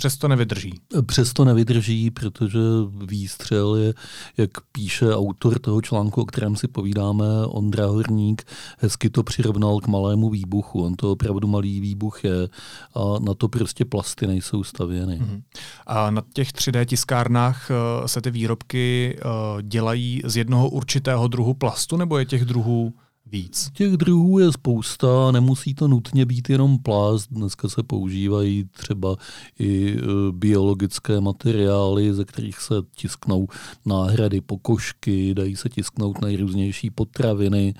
Přesto 0.00 0.28
nevydrží. 0.28 0.80
Přesto 1.06 1.44
nevydrží, 1.44 2.10
protože 2.10 2.58
výstřel 3.06 3.76
je, 3.76 3.94
jak 4.36 4.50
píše 4.72 5.14
autor 5.14 5.58
toho 5.58 5.80
článku, 5.80 6.22
o 6.22 6.24
kterém 6.24 6.56
si 6.56 6.68
povídáme, 6.68 7.24
Ondra 7.46 7.86
Horník, 7.86 8.42
hezky 8.78 9.10
to 9.10 9.22
přirovnal 9.22 9.80
k 9.80 9.86
malému 9.86 10.30
výbuchu. 10.30 10.84
On 10.84 10.94
to 10.94 11.12
opravdu 11.12 11.48
malý 11.48 11.80
výbuch 11.80 12.24
je 12.24 12.48
a 12.94 13.18
na 13.20 13.34
to 13.34 13.48
prostě 13.48 13.84
plasty 13.84 14.26
nejsou 14.26 14.64
stavěny. 14.64 15.20
Uh-huh. 15.20 15.42
A 15.86 16.10
na 16.10 16.22
těch 16.34 16.52
3D 16.52 16.84
tiskárnách 16.84 17.70
eh, 17.70 18.08
se 18.08 18.20
ty 18.20 18.30
výrobky 18.30 19.16
eh, 19.18 19.22
dělají 19.62 20.22
z 20.24 20.36
jednoho 20.36 20.68
určitého 20.68 21.28
druhu 21.28 21.54
plastu, 21.54 21.96
nebo 21.96 22.18
je 22.18 22.24
těch 22.24 22.44
druhů 22.44 22.94
víc? 23.26 23.70
Těch 23.72 23.92
druhů 23.92 24.38
je 24.38 24.52
spousta, 24.52 25.32
nemusí 25.32 25.74
to 25.74 25.88
nutně 25.88 26.26
být 26.26 26.50
jenom 26.50 26.78
plast. 26.78 27.28
Dneska 27.30 27.68
se 27.68 27.82
používají 27.82 28.64
třeba 28.64 29.16
i 29.58 29.96
e, 29.96 30.00
biologické 30.32 31.20
materiály, 31.20 32.14
ze 32.14 32.24
kterých 32.24 32.58
se 32.58 32.74
tisknou 32.96 33.48
náhrady 33.86 34.40
pokožky, 34.40 35.34
dají 35.34 35.56
se 35.56 35.68
tisknout 35.68 36.20
nejrůznější 36.20 36.90
potraviny, 36.90 37.74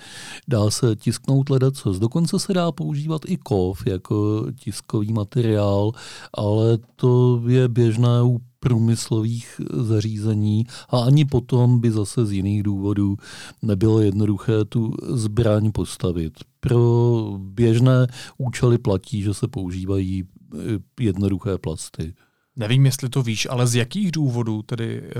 dá 0.48 0.70
se 0.70 0.96
tisknout 0.96 1.50
ledacos. 1.50 1.98
Dokonce 1.98 2.38
se 2.38 2.54
dá 2.54 2.72
používat 2.72 3.22
i 3.26 3.36
kov 3.36 3.86
jako 3.86 4.46
tiskový 4.58 5.12
materiál, 5.12 5.92
ale 6.34 6.78
to 6.96 7.42
je 7.46 7.68
běžné 7.68 8.22
u 8.22 8.40
průmyslových 8.60 9.60
zařízení 9.72 10.66
a 10.88 10.98
ani 10.98 11.24
potom 11.24 11.80
by 11.80 11.90
zase 11.90 12.26
z 12.26 12.32
jiných 12.32 12.62
důvodů 12.62 13.16
nebylo 13.62 14.00
jednoduché 14.00 14.64
tu 14.64 14.94
zbraň 15.08 15.72
postavit. 15.72 16.32
Pro 16.60 17.34
běžné 17.38 18.06
účely 18.38 18.78
platí, 18.78 19.22
že 19.22 19.34
se 19.34 19.48
používají 19.48 20.24
eh, 20.24 20.58
jednoduché 21.00 21.58
plasty. 21.58 22.14
Nevím, 22.56 22.86
jestli 22.86 23.08
to 23.08 23.22
víš, 23.22 23.46
ale 23.50 23.66
z 23.66 23.74
jakých 23.74 24.12
důvodů 24.12 24.62
tedy 24.62 25.02
uh, 25.02 25.12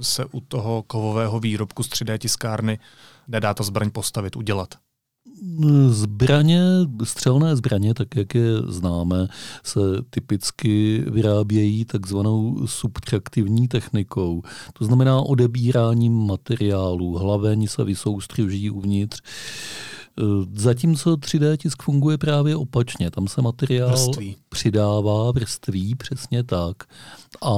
se 0.00 0.24
u 0.24 0.40
toho 0.40 0.82
kovového 0.82 1.40
výrobku 1.40 1.82
z 1.82 1.88
3D 1.88 2.18
tiskárny 2.18 2.78
nedá 3.28 3.54
ta 3.54 3.64
zbraň 3.64 3.90
postavit, 3.90 4.36
udělat? 4.36 4.74
Zbraně, 5.88 6.62
střelné 7.04 7.56
zbraně, 7.56 7.94
tak 7.94 8.16
jak 8.16 8.34
je 8.34 8.56
známe, 8.68 9.28
se 9.62 9.80
typicky 10.10 11.04
vyrábějí 11.10 11.84
takzvanou 11.84 12.66
subtraktivní 12.66 13.68
technikou. 13.68 14.42
To 14.72 14.84
znamená 14.84 15.20
odebíráním 15.20 16.26
materiálu. 16.26 17.18
Hlaveň 17.18 17.66
se 17.66 17.84
vysoustřuží 17.84 18.70
uvnitř. 18.70 19.22
Zatímco 20.54 21.14
3D 21.16 21.56
tisk 21.56 21.82
funguje 21.82 22.18
právě 22.18 22.56
opačně. 22.56 23.10
Tam 23.10 23.28
se 23.28 23.42
materiál 23.42 23.88
vrství. 23.88 24.36
přidává 24.48 25.32
vrství, 25.32 25.94
přesně 25.94 26.42
tak. 26.42 26.76
A 27.42 27.52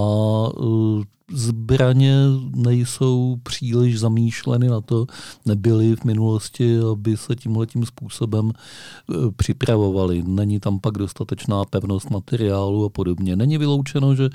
zbraně 1.33 2.17
nejsou 2.55 3.37
příliš 3.43 3.99
zamýšleny 3.99 4.69
na 4.69 4.81
to, 4.81 5.07
nebyly 5.47 5.97
v 5.97 6.05
minulosti, 6.05 6.79
aby 6.93 7.17
se 7.17 7.37
tímhletím 7.37 7.87
způsobem 7.87 8.51
e, 8.51 9.33
připravovali. 9.37 10.23
Není 10.27 10.61
tam 10.61 10.81
pak 10.81 10.99
dostatečná 10.99 11.65
pevnost 11.65 12.11
materiálu 12.11 12.85
a 12.85 12.89
podobně. 12.89 13.37
Není 13.37 13.59
vyloučeno, 13.59 14.15
že 14.15 14.29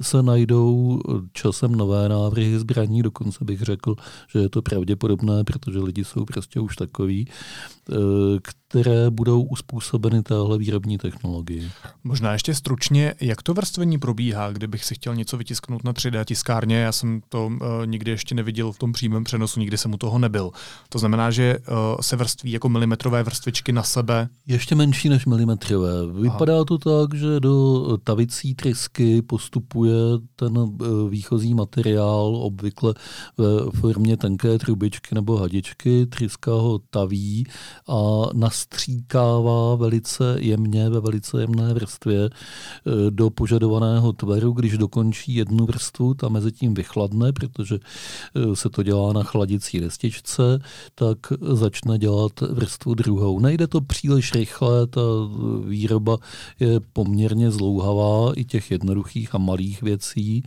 se 0.00 0.22
najdou 0.22 1.00
časem 1.32 1.72
nové 1.72 2.08
návrhy 2.08 2.58
zbraní, 2.58 3.02
dokonce 3.02 3.44
bych 3.44 3.62
řekl, 3.62 3.94
že 4.32 4.38
je 4.38 4.48
to 4.48 4.62
pravděpodobné, 4.62 5.44
protože 5.44 5.78
lidi 5.78 6.04
jsou 6.04 6.24
prostě 6.24 6.60
už 6.60 6.76
takový, 6.76 7.26
e, 7.90 7.94
které 8.68 9.10
budou 9.10 9.42
uspůsobeny 9.42 10.22
téhle 10.22 10.58
výrobní 10.58 10.98
technologii. 10.98 11.70
Možná 12.04 12.32
ještě 12.32 12.54
stručně, 12.54 13.14
jak 13.20 13.42
to 13.42 13.54
vrstvení 13.54 13.98
probíhá, 13.98 14.52
kdybych 14.52 14.84
si 14.84 14.94
chtěl 14.94 15.14
něco 15.14 15.36
vytisknout 15.36 15.84
na 15.84 15.92
3D 15.92 16.24
tiskárně, 16.24 16.76
já 16.76 16.92
jsem 16.92 17.20
to 17.28 17.46
uh, 17.46 17.58
nikdy 17.84 18.10
ještě 18.10 18.34
neviděl 18.34 18.72
v 18.72 18.78
tom 18.78 18.92
přímém 18.92 19.24
přenosu, 19.24 19.60
nikdy 19.60 19.78
jsem 19.78 19.94
u 19.94 19.96
toho 19.96 20.18
nebyl. 20.18 20.50
To 20.88 20.98
znamená, 20.98 21.30
že 21.30 21.58
uh, 21.58 21.74
se 22.00 22.16
vrství 22.16 22.52
jako 22.52 22.68
milimetrové 22.68 23.22
vrstvičky 23.22 23.72
na 23.72 23.82
sebe? 23.82 24.28
Ještě 24.46 24.74
menší 24.74 25.08
než 25.08 25.26
milimetrové. 25.26 26.06
Vypadá 26.20 26.54
Aha. 26.54 26.64
to 26.64 26.78
tak, 26.78 27.14
že 27.14 27.40
do 27.40 27.98
tavicí 28.04 28.54
trysky 28.54 29.22
postupuje 29.22 29.94
ten 30.36 30.58
uh, 30.58 30.74
výchozí 31.08 31.54
materiál 31.54 32.36
obvykle 32.36 32.94
ve 33.38 33.70
formě 33.80 34.16
tenké 34.16 34.58
trubičky 34.58 35.14
nebo 35.14 35.36
hadičky, 35.36 36.06
tryska 36.06 36.50
ho 36.50 36.78
taví 36.90 37.46
a 37.88 37.94
na 38.34 38.50
nastříkává 38.58 39.74
velice 39.74 40.36
jemně, 40.40 40.90
ve 40.90 41.00
velice 41.00 41.40
jemné 41.40 41.74
vrstvě 41.74 42.24
e, 42.24 42.30
do 43.10 43.30
požadovaného 43.30 44.12
tvaru. 44.12 44.52
Když 44.52 44.78
dokončí 44.78 45.34
jednu 45.34 45.66
vrstvu, 45.66 46.14
ta 46.14 46.28
mezi 46.28 46.52
tím 46.52 46.74
vychladne, 46.74 47.32
protože 47.32 47.78
e, 47.78 48.56
se 48.56 48.70
to 48.70 48.82
dělá 48.82 49.12
na 49.12 49.22
chladicí 49.22 49.80
destičce, 49.80 50.42
tak 50.94 51.18
začne 51.52 51.98
dělat 51.98 52.40
vrstvu 52.40 52.94
druhou. 52.94 53.40
Nejde 53.40 53.66
to 53.66 53.80
příliš 53.80 54.34
rychle, 54.34 54.86
ta 54.86 55.00
výroba 55.64 56.18
je 56.60 56.80
poměrně 56.92 57.50
zlouhavá 57.50 58.32
i 58.36 58.44
těch 58.44 58.70
jednoduchých 58.70 59.34
a 59.34 59.38
malých 59.38 59.82
věcí, 59.82 60.42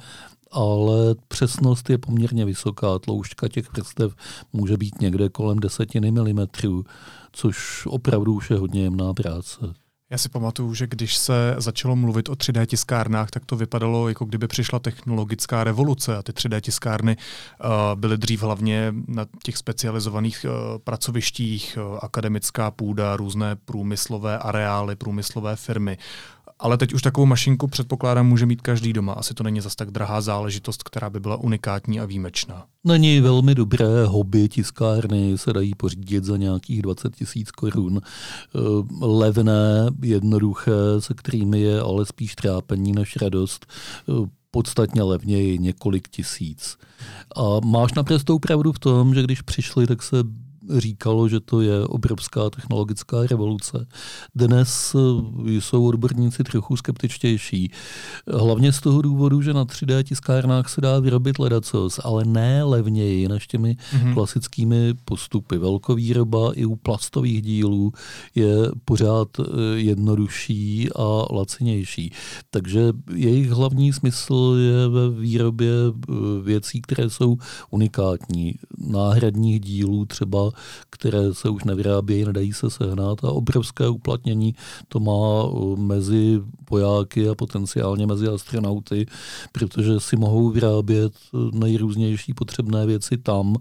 ale 0.52 1.16
přesnost 1.28 1.90
je 1.90 1.98
poměrně 1.98 2.46
vysoká. 2.46 3.00
Tloušťka 3.00 3.48
těch 3.48 3.74
vrstev 3.74 4.16
může 4.54 4.78
být 4.78 5.02
někde 5.02 5.30
kolem 5.30 5.60
desetiny 5.60 6.12
milimetrů 6.12 6.86
což 7.32 7.86
opravdu 7.86 8.34
už 8.34 8.50
je 8.50 8.58
hodně 8.58 8.84
jemná 8.84 9.14
práce. 9.14 9.60
Já 10.10 10.18
si 10.18 10.30
pamatuju, 10.30 10.74
že 10.74 10.88
když 10.88 11.18
se 11.18 11.56
začalo 11.58 11.96
mluvit 11.96 12.30
o 12.30 12.34
3D 12.34 12.66
tiskárnách, 12.66 13.32
tak 13.32 13.46
to 13.46 13.56
vypadalo, 13.56 14.10
jako 14.10 14.26
kdyby 14.26 14.48
přišla 14.48 14.80
technologická 14.80 15.64
revoluce 15.64 16.18
a 16.18 16.24
ty 16.24 16.32
3D 16.32 16.62
tiskárny 16.62 17.18
uh, 17.18 17.70
byly 18.00 18.18
dřív 18.18 18.42
hlavně 18.42 18.94
na 19.08 19.26
těch 19.44 19.58
specializovaných 19.58 20.46
uh, 20.46 20.80
pracovištích, 20.84 21.78
uh, 21.78 22.00
akademická 22.02 22.72
půda, 22.72 23.16
různé 23.16 23.56
průmyslové 23.56 24.40
areály, 24.40 24.96
průmyslové 24.96 25.56
firmy. 25.56 25.98
Ale 26.62 26.78
teď 26.78 26.94
už 26.94 27.02
takovou 27.02 27.26
mašinku 27.26 27.68
předpokládám 27.68 28.28
může 28.28 28.46
mít 28.46 28.62
každý 28.62 28.94
doma. 28.94 29.14
Asi 29.14 29.34
to 29.34 29.44
není 29.44 29.62
zas 29.62 29.76
tak 29.76 29.92
drahá 29.92 30.22
záležitost, 30.22 30.84
která 30.84 31.10
by 31.10 31.20
byla 31.20 31.36
unikátní 31.36 32.00
a 32.00 32.06
výjimečná. 32.06 32.66
Není 32.84 33.22
velmi 33.22 33.56
dobré 33.56 34.06
hobby 34.06 34.50
tiskárny, 34.50 35.38
se 35.38 35.54
dají 35.54 35.76
pořídit 35.76 36.24
za 36.24 36.38
nějakých 36.38 36.82
20 36.82 37.16
tisíc 37.16 37.52
korun. 37.52 38.02
Eh, 38.02 38.60
levné, 39.06 39.90
jednoduché, 40.04 40.72
se 41.00 41.14
kterými 41.14 41.60
je 41.60 41.82
ale 41.82 42.06
spíš 42.06 42.36
trápení 42.36 42.92
než 42.92 43.16
radost 43.16 43.66
eh, 44.10 44.30
podstatně 44.52 45.04
levněji, 45.04 45.60
několik 45.60 46.08
tisíc. 46.08 46.78
A 47.36 47.66
máš 47.66 47.94
naprostou 47.94 48.40
pravdu 48.40 48.72
v 48.72 48.80
tom, 48.80 49.14
že 49.14 49.24
když 49.24 49.42
přišli, 49.42 49.88
tak 49.88 50.04
se 50.04 50.24
říkalo, 50.70 51.30
že 51.30 51.40
to 51.40 51.62
je 51.62 51.84
obrovská 51.84 52.50
technologická 52.50 53.18
revoluce. 53.28 53.88
Dnes 54.36 54.96
eh, 54.96 55.52
jsou 55.52 55.88
odborníci 55.88 56.44
trochu 56.44 56.78
skeptičtější. 56.78 57.72
Hlavně 58.28 58.72
z 58.72 58.82
toho 58.82 59.02
důvodu, 59.02 59.42
že 59.42 59.54
na 59.54 59.66
3D 59.66 60.04
tiskárnách 60.04 60.70
se 60.70 60.82
dá 60.82 61.00
vyrobit 61.00 61.40
ledacos, 61.40 62.00
ale 62.04 62.26
ne 62.26 62.64
levněji 62.64 63.28
než 63.28 63.48
těmi 63.48 63.76
mm-hmm. 63.76 64.14
klasickými 64.14 64.94
postupy. 65.06 65.58
Velkovýroba 65.58 66.54
i 66.54 66.66
u 66.66 66.76
plastových 66.76 67.42
dílů 67.42 67.92
je 68.36 68.56
pořád 68.86 69.28
eh, 69.40 69.44
jednodušší 69.76 70.90
a 70.96 71.34
lacinější. 71.34 72.14
Takže 72.50 72.94
jejich 73.16 73.50
hlavní 73.50 73.94
smysl 73.94 74.56
je 74.60 74.88
ve 74.88 75.10
výrobě 75.10 75.72
eh, 75.88 76.14
věcí, 76.44 76.82
které 76.82 77.10
jsou 77.10 77.38
unikátní. 77.70 78.56
Náhradních 78.78 79.60
dílů 79.60 80.06
třeba 80.06 80.51
které 80.90 81.34
se 81.34 81.50
už 81.50 81.64
nevyrábějí, 81.64 82.26
nedají 82.26 82.54
se 82.54 82.70
sehnat 82.70 83.24
a 83.24 83.32
obrovské 83.32 83.90
uplatnění 83.90 84.56
to 84.88 85.00
má 85.00 85.50
mezi 85.76 86.42
vojáky 86.70 87.30
a 87.30 87.36
potenciálně 87.36 88.08
mezi 88.08 88.28
astronauty, 88.28 89.06
protože 89.52 90.00
si 90.00 90.16
mohou 90.16 90.50
vyrábět 90.50 91.14
nejrůznější 91.54 92.34
potřebné 92.34 92.86
věci 92.86 93.18
tam, 93.18 93.56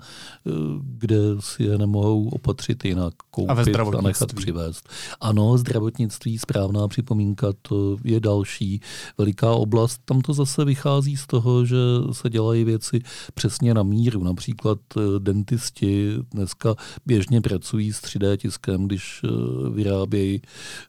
kde 0.99 1.19
si 1.41 1.63
je 1.63 1.79
nemohou 1.79 2.29
opatřit 2.29 2.85
jinak, 2.85 3.15
koupit 3.31 3.77
a, 3.77 3.99
a 3.99 4.03
nechat 4.03 4.33
přivést. 4.33 4.89
Ano, 5.21 5.59
zdravotnictví, 5.59 6.39
správná 6.39 6.89
připomínka, 6.89 7.49
to 7.63 7.97
je 8.05 8.21
další 8.21 8.81
veliká 9.19 9.53
oblast. 9.53 10.01
Tam 10.05 10.21
to 10.21 10.33
zase 10.33 10.65
vychází 10.65 11.17
z 11.17 11.27
toho, 11.27 11.65
že 11.65 11.77
se 12.13 12.31
dělají 12.31 12.65
věci 12.65 13.03
přesně 13.35 13.75
na 13.75 13.83
míru. 13.83 14.25
Například 14.25 14.79
dentisti 15.19 16.15
dneska 16.31 16.75
běžně 17.07 17.41
pracují 17.41 17.93
s 17.93 18.01
3D 18.01 18.37
tiskem, 18.37 18.87
když 18.87 19.21
eh, 19.25 19.29
vyrábějí 19.71 20.43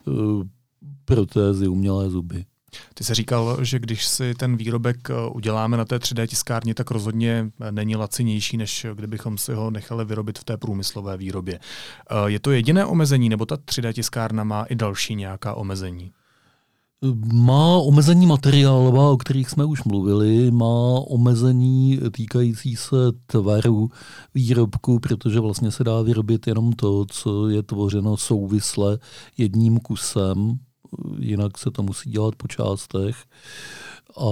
eh, 0.08 0.12
protézy, 1.04 1.68
umělé 1.68 2.10
zuby. 2.10 2.44
Ty 2.94 3.04
se 3.04 3.14
říkal, 3.14 3.64
že 3.64 3.78
když 3.78 4.06
si 4.06 4.34
ten 4.34 4.56
výrobek 4.56 5.08
uděláme 5.32 5.76
na 5.76 5.84
té 5.84 5.96
3D 5.96 6.26
tiskárně, 6.26 6.74
tak 6.74 6.90
rozhodně 6.90 7.50
není 7.70 7.96
lacinější, 7.96 8.56
než 8.56 8.86
kdybychom 8.94 9.38
si 9.38 9.52
ho 9.52 9.70
nechali 9.70 10.04
vyrobit 10.04 10.38
v 10.38 10.44
té 10.44 10.56
průmyslové 10.56 11.16
výrobě. 11.16 11.60
Je 12.26 12.40
to 12.40 12.50
jediné 12.50 12.84
omezení, 12.84 13.28
nebo 13.28 13.46
ta 13.46 13.56
3D 13.56 13.92
tiskárna 13.92 14.44
má 14.44 14.62
i 14.62 14.74
další 14.74 15.14
nějaká 15.14 15.54
omezení? 15.54 16.12
Má 17.32 17.76
omezení 17.76 18.26
materiálová, 18.26 19.10
o 19.10 19.16
kterých 19.16 19.50
jsme 19.50 19.64
už 19.64 19.84
mluvili, 19.84 20.50
má 20.50 21.00
omezení 21.06 22.00
týkající 22.12 22.76
se 22.76 22.96
tvaru 23.26 23.90
výrobku, 24.34 24.98
protože 24.98 25.40
vlastně 25.40 25.70
se 25.70 25.84
dá 25.84 26.02
vyrobit 26.02 26.46
jenom 26.46 26.72
to, 26.72 27.04
co 27.04 27.48
je 27.48 27.62
tvořeno 27.62 28.16
souvisle 28.16 28.98
jedním 29.38 29.80
kusem, 29.80 30.58
jinak 31.18 31.58
se 31.58 31.70
to 31.70 31.82
musí 31.82 32.10
dělat 32.10 32.34
po 32.36 32.48
částech 32.48 33.16
a 34.16 34.28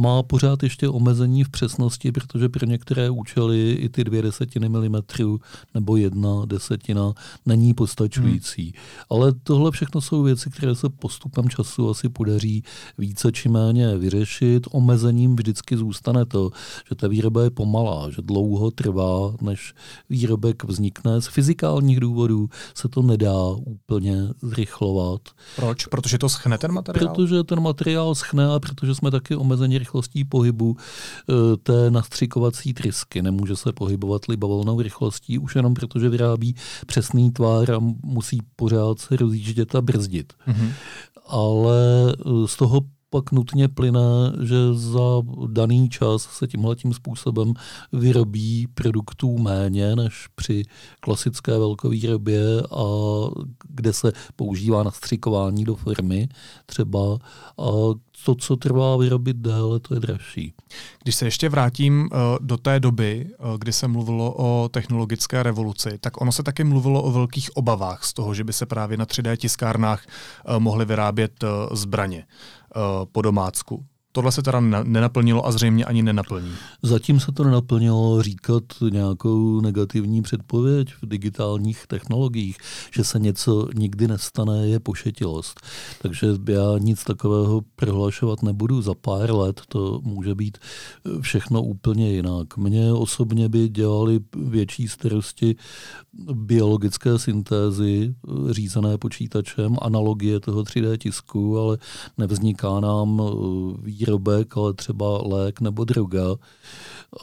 má 0.00 0.22
pořád 0.22 0.62
ještě 0.62 0.88
omezení 0.88 1.44
v 1.44 1.48
přesnosti, 1.48 2.12
protože 2.12 2.48
pro 2.48 2.66
některé 2.66 3.10
účely 3.10 3.72
i 3.72 3.88
ty 3.88 4.04
dvě 4.04 4.22
desetiny 4.22 4.68
milimetru 4.68 5.40
nebo 5.74 5.96
jedna 5.96 6.44
desetina 6.46 7.12
není 7.46 7.74
postačující. 7.74 8.62
Hmm. 8.62 8.72
Ale 9.10 9.32
tohle 9.42 9.70
všechno 9.70 10.00
jsou 10.00 10.22
věci, 10.22 10.50
které 10.50 10.74
se 10.74 10.88
postupem 10.88 11.48
času 11.48 11.90
asi 11.90 12.08
podaří 12.08 12.62
více 12.98 13.32
či 13.32 13.48
méně 13.48 13.96
vyřešit. 13.98 14.66
Omezením 14.70 15.36
vždycky 15.36 15.76
zůstane 15.76 16.24
to, 16.24 16.50
že 16.88 16.94
ta 16.94 17.08
výroba 17.08 17.42
je 17.42 17.50
pomalá, 17.50 18.10
že 18.10 18.22
dlouho 18.22 18.70
trvá, 18.70 19.34
než 19.40 19.74
výrobek 20.10 20.64
vznikne. 20.64 21.20
Z 21.20 21.26
fyzikálních 21.26 22.00
důvodů 22.00 22.48
se 22.74 22.88
to 22.88 23.02
nedá 23.02 23.48
úplně 23.66 24.28
zrychlovat. 24.42 25.20
Proč? 25.56 25.86
Protože 25.86 26.18
to 26.18 26.28
schne 26.28 26.58
ten 26.58 26.72
materiál? 26.72 27.14
Protože 27.14 27.44
ten 27.44 27.60
materiál 27.60 28.14
schne 28.14 28.46
a 28.46 28.60
protože 28.60 28.94
jsme 28.94 29.10
tak 29.10 29.23
taky 29.24 29.36
omezení 29.36 29.78
rychlostí 29.78 30.24
pohybu 30.24 30.76
e, 30.76 31.56
té 31.56 31.90
nastřikovací 31.90 32.74
trysky. 32.74 33.22
Nemůže 33.22 33.56
se 33.56 33.72
pohybovat 33.72 34.28
libovolnou 34.28 34.80
rychlostí 34.80 35.38
už 35.38 35.56
jenom 35.56 35.74
proto, 35.74 36.00
že 36.00 36.08
vyrábí 36.08 36.54
přesný 36.86 37.30
tvár 37.30 37.70
a 37.70 37.78
musí 38.02 38.38
pořád 38.56 38.98
se 38.98 39.16
rozjíždět 39.16 39.74
a 39.74 39.80
brzdit. 39.80 40.32
Mm-hmm. 40.48 40.72
Ale 41.26 42.12
e, 42.12 42.48
z 42.48 42.56
toho 42.56 42.80
pak 43.14 43.32
nutně 43.32 43.68
plyne, 43.68 44.32
že 44.42 44.56
za 44.72 45.22
daný 45.46 45.88
čas 45.88 46.22
se 46.22 46.46
tímhle 46.46 46.76
tím 46.76 46.94
způsobem 46.94 47.54
vyrobí 47.92 48.66
produktů 48.74 49.38
méně 49.38 49.96
než 49.96 50.28
při 50.34 50.62
klasické 51.00 51.58
velkovýrobě, 51.58 52.40
a 52.62 52.84
kde 53.68 53.92
se 53.92 54.12
používá 54.36 54.82
nastřikování 54.82 55.64
do 55.64 55.74
firmy 55.74 56.28
třeba. 56.66 57.18
A 57.58 57.70
to, 58.24 58.34
co 58.34 58.56
trvá 58.56 58.96
vyrobit 58.96 59.36
déle, 59.36 59.80
to 59.80 59.94
je 59.94 60.00
dražší. 60.00 60.54
Když 61.02 61.16
se 61.16 61.24
ještě 61.24 61.48
vrátím 61.48 62.00
uh, 62.12 62.18
do 62.40 62.56
té 62.56 62.80
doby, 62.80 63.26
uh, 63.38 63.58
kdy 63.58 63.72
se 63.72 63.88
mluvilo 63.88 64.34
o 64.36 64.68
technologické 64.68 65.42
revoluci, 65.42 65.98
tak 66.00 66.20
ono 66.20 66.32
se 66.32 66.42
taky 66.42 66.64
mluvilo 66.64 67.02
o 67.02 67.12
velkých 67.12 67.56
obavách 67.56 68.04
z 68.04 68.12
toho, 68.12 68.34
že 68.34 68.44
by 68.44 68.52
se 68.52 68.66
právě 68.66 68.96
na 68.96 69.06
3D 69.06 69.36
tiskárnách 69.36 70.06
uh, 70.48 70.58
mohly 70.58 70.84
vyrábět 70.84 71.44
zbraně 71.72 72.26
po 73.12 73.22
domácku. 73.22 73.84
Tohle 74.16 74.32
se 74.32 74.42
teda 74.42 74.60
nenaplnilo 74.82 75.46
a 75.46 75.52
zřejmě 75.52 75.84
ani 75.84 76.02
nenaplní. 76.02 76.50
Zatím 76.82 77.20
se 77.20 77.32
to 77.32 77.44
nenaplnilo 77.44 78.22
říkat 78.22 78.62
nějakou 78.90 79.60
negativní 79.60 80.22
předpověď 80.22 80.94
v 81.02 81.06
digitálních 81.06 81.86
technologiích, 81.86 82.56
že 82.94 83.04
se 83.04 83.18
něco 83.18 83.68
nikdy 83.74 84.08
nestane, 84.08 84.68
je 84.68 84.80
pošetilost. 84.80 85.60
Takže 86.02 86.26
já 86.48 86.78
nic 86.78 87.04
takového 87.04 87.60
prohlašovat 87.76 88.42
nebudu. 88.42 88.82
Za 88.82 88.94
pár 88.94 89.34
let 89.34 89.60
to 89.68 90.00
může 90.02 90.34
být 90.34 90.58
všechno 91.20 91.62
úplně 91.62 92.12
jinak. 92.12 92.56
Mně 92.56 92.92
osobně 92.92 93.48
by 93.48 93.68
dělali 93.68 94.20
větší 94.36 94.88
starosti 94.88 95.56
biologické 96.32 97.18
syntézy 97.18 98.14
řízené 98.50 98.98
počítačem, 98.98 99.76
analogie 99.82 100.40
toho 100.40 100.62
3D 100.62 100.96
tisku, 100.96 101.58
ale 101.58 101.78
nevzniká 102.18 102.80
nám 102.80 103.22
výrobek, 104.04 104.56
ale 104.56 104.74
třeba 104.74 105.22
lék 105.22 105.60
nebo 105.60 105.84
droga. 105.84 106.34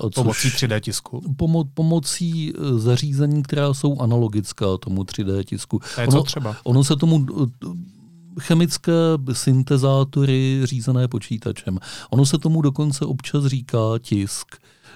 Což 0.01 0.15
pomocí 0.15 0.49
3D 0.49 0.79
tisku? 0.79 1.21
Pomo- 1.35 1.69
pomocí 1.73 2.53
e, 2.53 2.79
zařízení, 2.79 3.43
která 3.43 3.73
jsou 3.73 3.99
analogická 3.99 4.65
tomu 4.77 5.03
3D 5.03 5.43
tisku. 5.43 5.79
A 5.97 6.01
je 6.01 6.07
ono, 6.07 6.17
co 6.17 6.23
třeba? 6.23 6.55
Ono 6.63 6.83
se 6.83 6.95
tomu 6.95 7.25
e, 7.43 7.45
chemické 8.39 8.91
syntezátory 9.33 10.61
řízené 10.63 11.07
počítačem. 11.07 11.79
Ono 12.09 12.25
se 12.25 12.37
tomu 12.37 12.61
dokonce 12.61 13.05
občas 13.05 13.45
říká 13.45 13.79
tisk. 13.99 14.47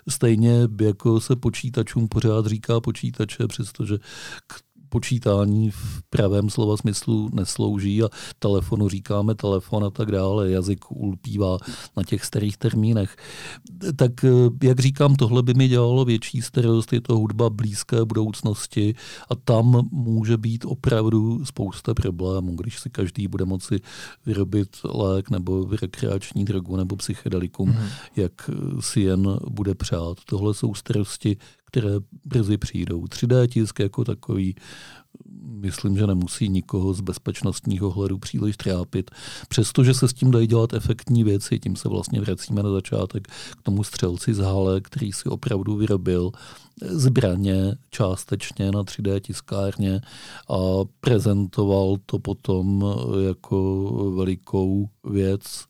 Stejně 0.10 0.60
jako 0.82 1.22
se 1.22 1.36
počítačům 1.36 2.08
pořád 2.08 2.46
říká 2.46 2.80
počítače, 2.80 3.48
přestože 3.48 3.98
k 4.48 4.62
počítání 4.96 5.72
v 5.72 6.02
pravém 6.10 6.50
slova 6.50 6.78
smyslu 6.78 7.30
neslouží 7.34 8.04
a 8.04 8.08
telefonu 8.40 8.90
říkáme 8.90 9.36
telefon 9.36 9.84
a 9.84 9.90
tak 9.90 10.12
dále. 10.12 10.52
Jazyk 10.52 10.92
ulpívá 10.92 11.58
na 11.98 12.04
těch 12.04 12.26
starých 12.26 12.58
termínech. 12.58 13.16
Tak 13.96 14.24
eh, 14.24 14.30
jak 14.64 14.80
říkám, 14.80 15.16
tohle 15.16 15.44
by 15.44 15.54
mi 15.54 15.68
dělalo 15.68 16.06
větší 16.06 16.42
starost, 16.42 16.94
je 16.94 17.02
to 17.02 17.18
hudba 17.18 17.50
blízké 17.50 18.06
budoucnosti 18.06 18.96
a 19.30 19.36
tam 19.36 19.90
může 19.92 20.38
být 20.38 20.66
opravdu 20.66 21.46
spousta 21.46 21.94
problémů, 21.94 22.56
když 22.56 22.80
si 22.80 22.90
každý 22.90 23.28
bude 23.28 23.46
moci 23.46 23.80
vyrobit 24.26 24.70
lék 24.84 25.30
nebo 25.30 25.68
rekreační 25.82 26.46
drogu 26.46 26.76
nebo 26.76 26.96
psychedelikum, 26.96 27.70
mm. 27.70 27.88
jak 28.16 28.50
si 28.80 29.02
jen 29.02 29.38
bude 29.50 29.76
přát. 29.76 30.18
Tohle 30.26 30.54
jsou 30.54 30.74
starosti, 30.74 31.38
které 31.66 31.92
brzy 32.26 32.58
přijdou. 32.58 33.06
3D 33.06 33.48
tisk 33.48 33.80
jako 33.80 34.04
takový 34.04 34.56
myslím, 35.42 35.98
že 35.98 36.08
nemusí 36.08 36.50
nikoho 36.50 36.94
z 36.94 37.02
bezpečnostního 37.02 37.92
hledu 37.92 38.18
příliš 38.18 38.58
trápit. 38.58 39.12
Přestože 39.48 39.94
se 39.94 40.08
s 40.08 40.14
tím 40.14 40.32
dají 40.32 40.48
dělat 40.48 40.74
efektní 40.74 41.24
věci, 41.24 41.60
tím 41.60 41.76
se 41.76 41.90
vlastně 41.90 42.22
vracíme 42.22 42.64
na 42.64 42.72
začátek 42.72 43.28
k 43.28 43.62
tomu 43.64 43.84
střelci 43.84 44.34
z 44.34 44.40
Hale, 44.40 44.82
který 44.82 45.12
si 45.12 45.30
opravdu 45.30 45.76
vyrobil 45.76 46.32
zbraně 46.82 47.76
částečně 47.90 48.72
na 48.72 48.84
3D 48.84 49.20
tiskárně 49.20 50.02
a 50.50 50.58
prezentoval 51.00 51.98
to 52.06 52.20
potom 52.20 52.86
jako 53.28 54.14
velikou 54.16 54.90
věc, 55.04 55.66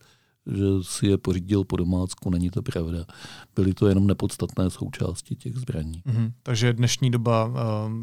že 0.48 0.66
si 0.82 1.08
je 1.08 1.18
pořídil 1.18 1.64
po 1.64 1.78
domácku, 1.78 2.30
není 2.30 2.50
to 2.50 2.62
pravda. 2.62 3.06
Byly 3.56 3.74
to 3.74 3.88
jenom 3.88 4.08
nepodstatné 4.08 4.70
součásti 4.70 5.36
těch 5.36 5.56
zbraní. 5.56 6.02
Mm-hmm. 6.06 6.32
Takže 6.44 6.74
dnešní 6.74 7.12
doba 7.12 7.46
uh, 7.46 7.54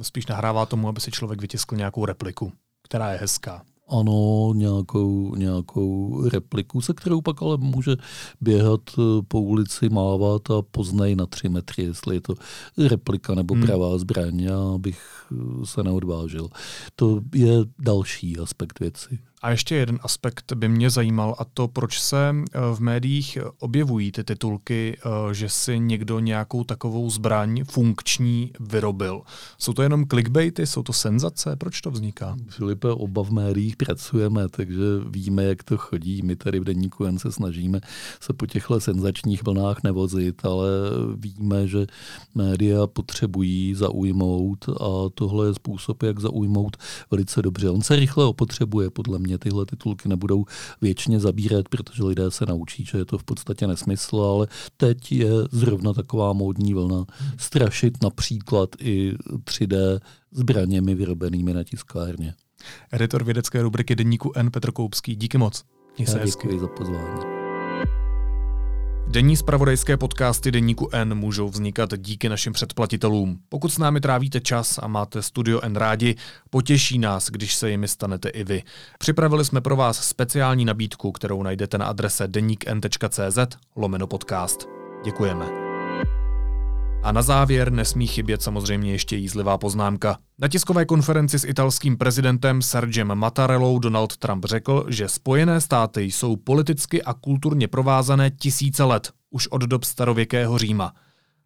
spíš 0.02 0.26
nahrává 0.26 0.66
tomu, 0.66 0.88
aby 0.88 1.00
si 1.00 1.10
člověk 1.10 1.40
vytiskl 1.40 1.76
nějakou 1.76 2.04
repliku, 2.04 2.52
která 2.82 3.12
je 3.12 3.18
hezká. 3.18 3.62
Ano, 3.88 4.52
nějakou, 4.54 5.34
nějakou 5.34 6.20
repliku, 6.28 6.80
se 6.80 6.92
kterou 6.92 7.20
pak 7.20 7.42
ale 7.42 7.56
může 7.56 7.96
běhat 8.40 8.80
eh, 8.98 9.02
po 9.28 9.40
ulici, 9.40 9.88
mávat 9.88 10.50
a 10.50 10.62
poznej 10.62 11.16
na 11.16 11.26
tři 11.26 11.48
metry, 11.48 11.84
jestli 11.84 12.16
je 12.16 12.20
to 12.20 12.34
replika 12.78 13.34
nebo 13.34 13.54
hmm. 13.54 13.62
pravá 13.62 13.98
zbraň. 13.98 14.40
Já 14.40 14.78
bych 14.78 15.00
eh, 15.32 15.66
se 15.66 15.82
neodvážil. 15.82 16.48
To 16.96 17.20
je 17.34 17.52
další 17.78 18.38
aspekt 18.38 18.80
věci. 18.80 19.18
A 19.42 19.50
ještě 19.50 19.74
jeden 19.74 19.98
aspekt 20.02 20.52
by 20.52 20.68
mě 20.68 20.90
zajímal, 20.90 21.34
a 21.38 21.44
to, 21.44 21.68
proč 21.68 22.00
se 22.00 22.34
eh, 22.34 22.58
v 22.74 22.80
médiích 22.80 23.38
objevují 23.58 24.12
ty 24.12 24.24
titulky, 24.24 24.98
eh, 24.98 25.34
že 25.34 25.48
si 25.48 25.78
někdo 25.78 26.18
nějakou 26.18 26.64
takovou 26.64 27.10
zbraň 27.10 27.64
funkční 27.64 28.50
vyrobil. 28.60 29.22
Jsou 29.58 29.72
to 29.72 29.82
jenom 29.82 30.06
clickbaity, 30.06 30.66
jsou 30.66 30.82
to 30.82 30.92
senzace? 30.92 31.56
Proč 31.56 31.80
to 31.80 31.90
vzniká? 31.90 32.36
Filipe, 32.48 32.88
oba 32.88 33.24
v 33.24 33.30
médiích 33.30 33.76
pracujeme, 33.76 34.48
takže 34.48 34.82
víme, 35.10 35.44
jak 35.44 35.62
to 35.62 35.76
chodí. 35.76 36.22
My 36.22 36.36
tady 36.36 36.60
v 36.60 36.64
Denníku 36.64 37.04
jen 37.04 37.18
se 37.18 37.32
snažíme 37.32 37.80
se 38.20 38.32
po 38.32 38.46
těchto 38.46 38.80
senzačních 38.80 39.42
vlnách 39.42 39.82
nevozit, 39.82 40.44
ale 40.44 40.68
víme, 41.16 41.68
že 41.68 41.86
média 42.34 42.86
potřebují 42.86 43.74
zaujmout 43.74 44.68
a 44.68 45.08
tohle 45.14 45.46
je 45.46 45.54
způsob, 45.54 46.02
jak 46.02 46.20
zaujmout 46.20 46.76
velice 47.10 47.42
dobře. 47.42 47.70
On 47.70 47.82
se 47.82 47.96
rychle 47.96 48.24
opotřebuje, 48.24 48.90
podle 48.90 49.18
mě 49.18 49.31
tyhle 49.38 49.66
titulky 49.66 50.08
nebudou 50.08 50.44
věčně 50.80 51.20
zabírat, 51.20 51.68
protože 51.68 52.04
lidé 52.04 52.30
se 52.30 52.46
naučí, 52.46 52.84
že 52.84 52.98
je 52.98 53.04
to 53.04 53.18
v 53.18 53.24
podstatě 53.24 53.66
nesmysl, 53.66 54.16
ale 54.16 54.46
teď 54.76 55.12
je 55.12 55.30
zrovna 55.50 55.92
taková 55.92 56.32
módní 56.32 56.74
vlna 56.74 57.04
strašit 57.36 58.02
například 58.02 58.70
i 58.80 59.14
3D 59.44 60.00
zbraněmi 60.32 60.94
vyrobenými 60.94 61.54
na 61.54 61.64
tiskárně. 61.64 62.34
Editor 62.92 63.24
vědecké 63.24 63.62
rubriky 63.62 63.96
Deníku 63.96 64.32
N 64.36 64.50
Petr 64.50 64.72
Koupský, 64.72 65.16
díky 65.16 65.38
moc. 65.38 65.64
Děkuji 66.24 66.60
za 66.60 66.68
pozvání. 66.68 67.41
Denní 69.12 69.36
spravodajské 69.36 69.96
podcasty 69.96 70.50
Deníku 70.50 70.88
N 70.92 71.14
můžou 71.14 71.48
vznikat 71.48 71.90
díky 71.96 72.28
našim 72.28 72.52
předplatitelům. 72.52 73.38
Pokud 73.48 73.68
s 73.72 73.78
námi 73.78 74.00
trávíte 74.00 74.40
čas 74.40 74.78
a 74.82 74.88
máte 74.88 75.22
Studio 75.22 75.60
N 75.62 75.76
rádi, 75.76 76.14
potěší 76.50 76.98
nás, 76.98 77.30
když 77.30 77.54
se 77.54 77.70
jimi 77.70 77.88
stanete 77.88 78.28
i 78.28 78.44
vy. 78.44 78.62
Připravili 78.98 79.44
jsme 79.44 79.60
pro 79.60 79.76
vás 79.76 80.08
speciální 80.08 80.64
nabídku, 80.64 81.12
kterou 81.12 81.42
najdete 81.42 81.78
na 81.78 81.86
adrese 81.86 82.28
deníkn.cz 82.28 83.38
lomeno 83.76 84.06
podcast. 84.06 84.68
Děkujeme. 85.04 85.71
A 87.02 87.12
na 87.12 87.22
závěr 87.22 87.72
nesmí 87.72 88.06
chybět 88.06 88.42
samozřejmě 88.42 88.92
ještě 88.92 89.16
jízlivá 89.16 89.58
poznámka. 89.58 90.18
Na 90.38 90.48
tiskové 90.48 90.84
konferenci 90.84 91.38
s 91.38 91.44
italským 91.44 91.96
prezidentem 91.96 92.62
Sergem 92.62 93.14
Mattarellou 93.14 93.78
Donald 93.78 94.16
Trump 94.16 94.44
řekl, 94.44 94.86
že 94.88 95.08
Spojené 95.08 95.60
státy 95.60 96.02
jsou 96.02 96.36
politicky 96.36 97.02
a 97.02 97.14
kulturně 97.14 97.68
provázané 97.68 98.30
tisíce 98.30 98.84
let, 98.84 99.10
už 99.30 99.46
od 99.46 99.62
dob 99.62 99.84
starověkého 99.84 100.58
Říma. 100.58 100.92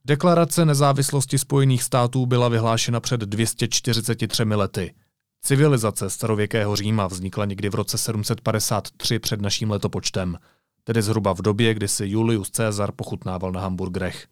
Deklarace 0.05 0.65
nezávislosti 0.65 1.39
Spojených 1.39 1.83
států 1.83 2.27
byla 2.27 2.49
vyhlášena 2.49 3.01
před 3.01 3.21
243 3.21 4.43
lety. 4.43 4.95
Civilizace 5.43 6.11
starověkého 6.11 6.77
Říma 6.77 7.07
vznikla 7.07 7.45
někdy 7.45 7.69
v 7.69 7.75
roce 7.75 7.99
753 7.99 9.19
před 9.19 9.41
naším 9.41 9.71
letopočtem, 9.71 10.39
tedy 10.85 11.03
zhruba 11.03 11.35
v 11.35 11.43
době, 11.43 11.75
kdy 11.75 11.89
si 11.89 12.07
Julius 12.07 12.51
Caesar 12.51 12.93
pochutnával 12.93 13.53
na 13.53 13.61
hamburgerech. 13.61 14.27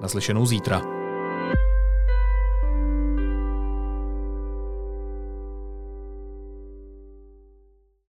Naslyšenou 0.00 0.46
zítra. 0.46 1.03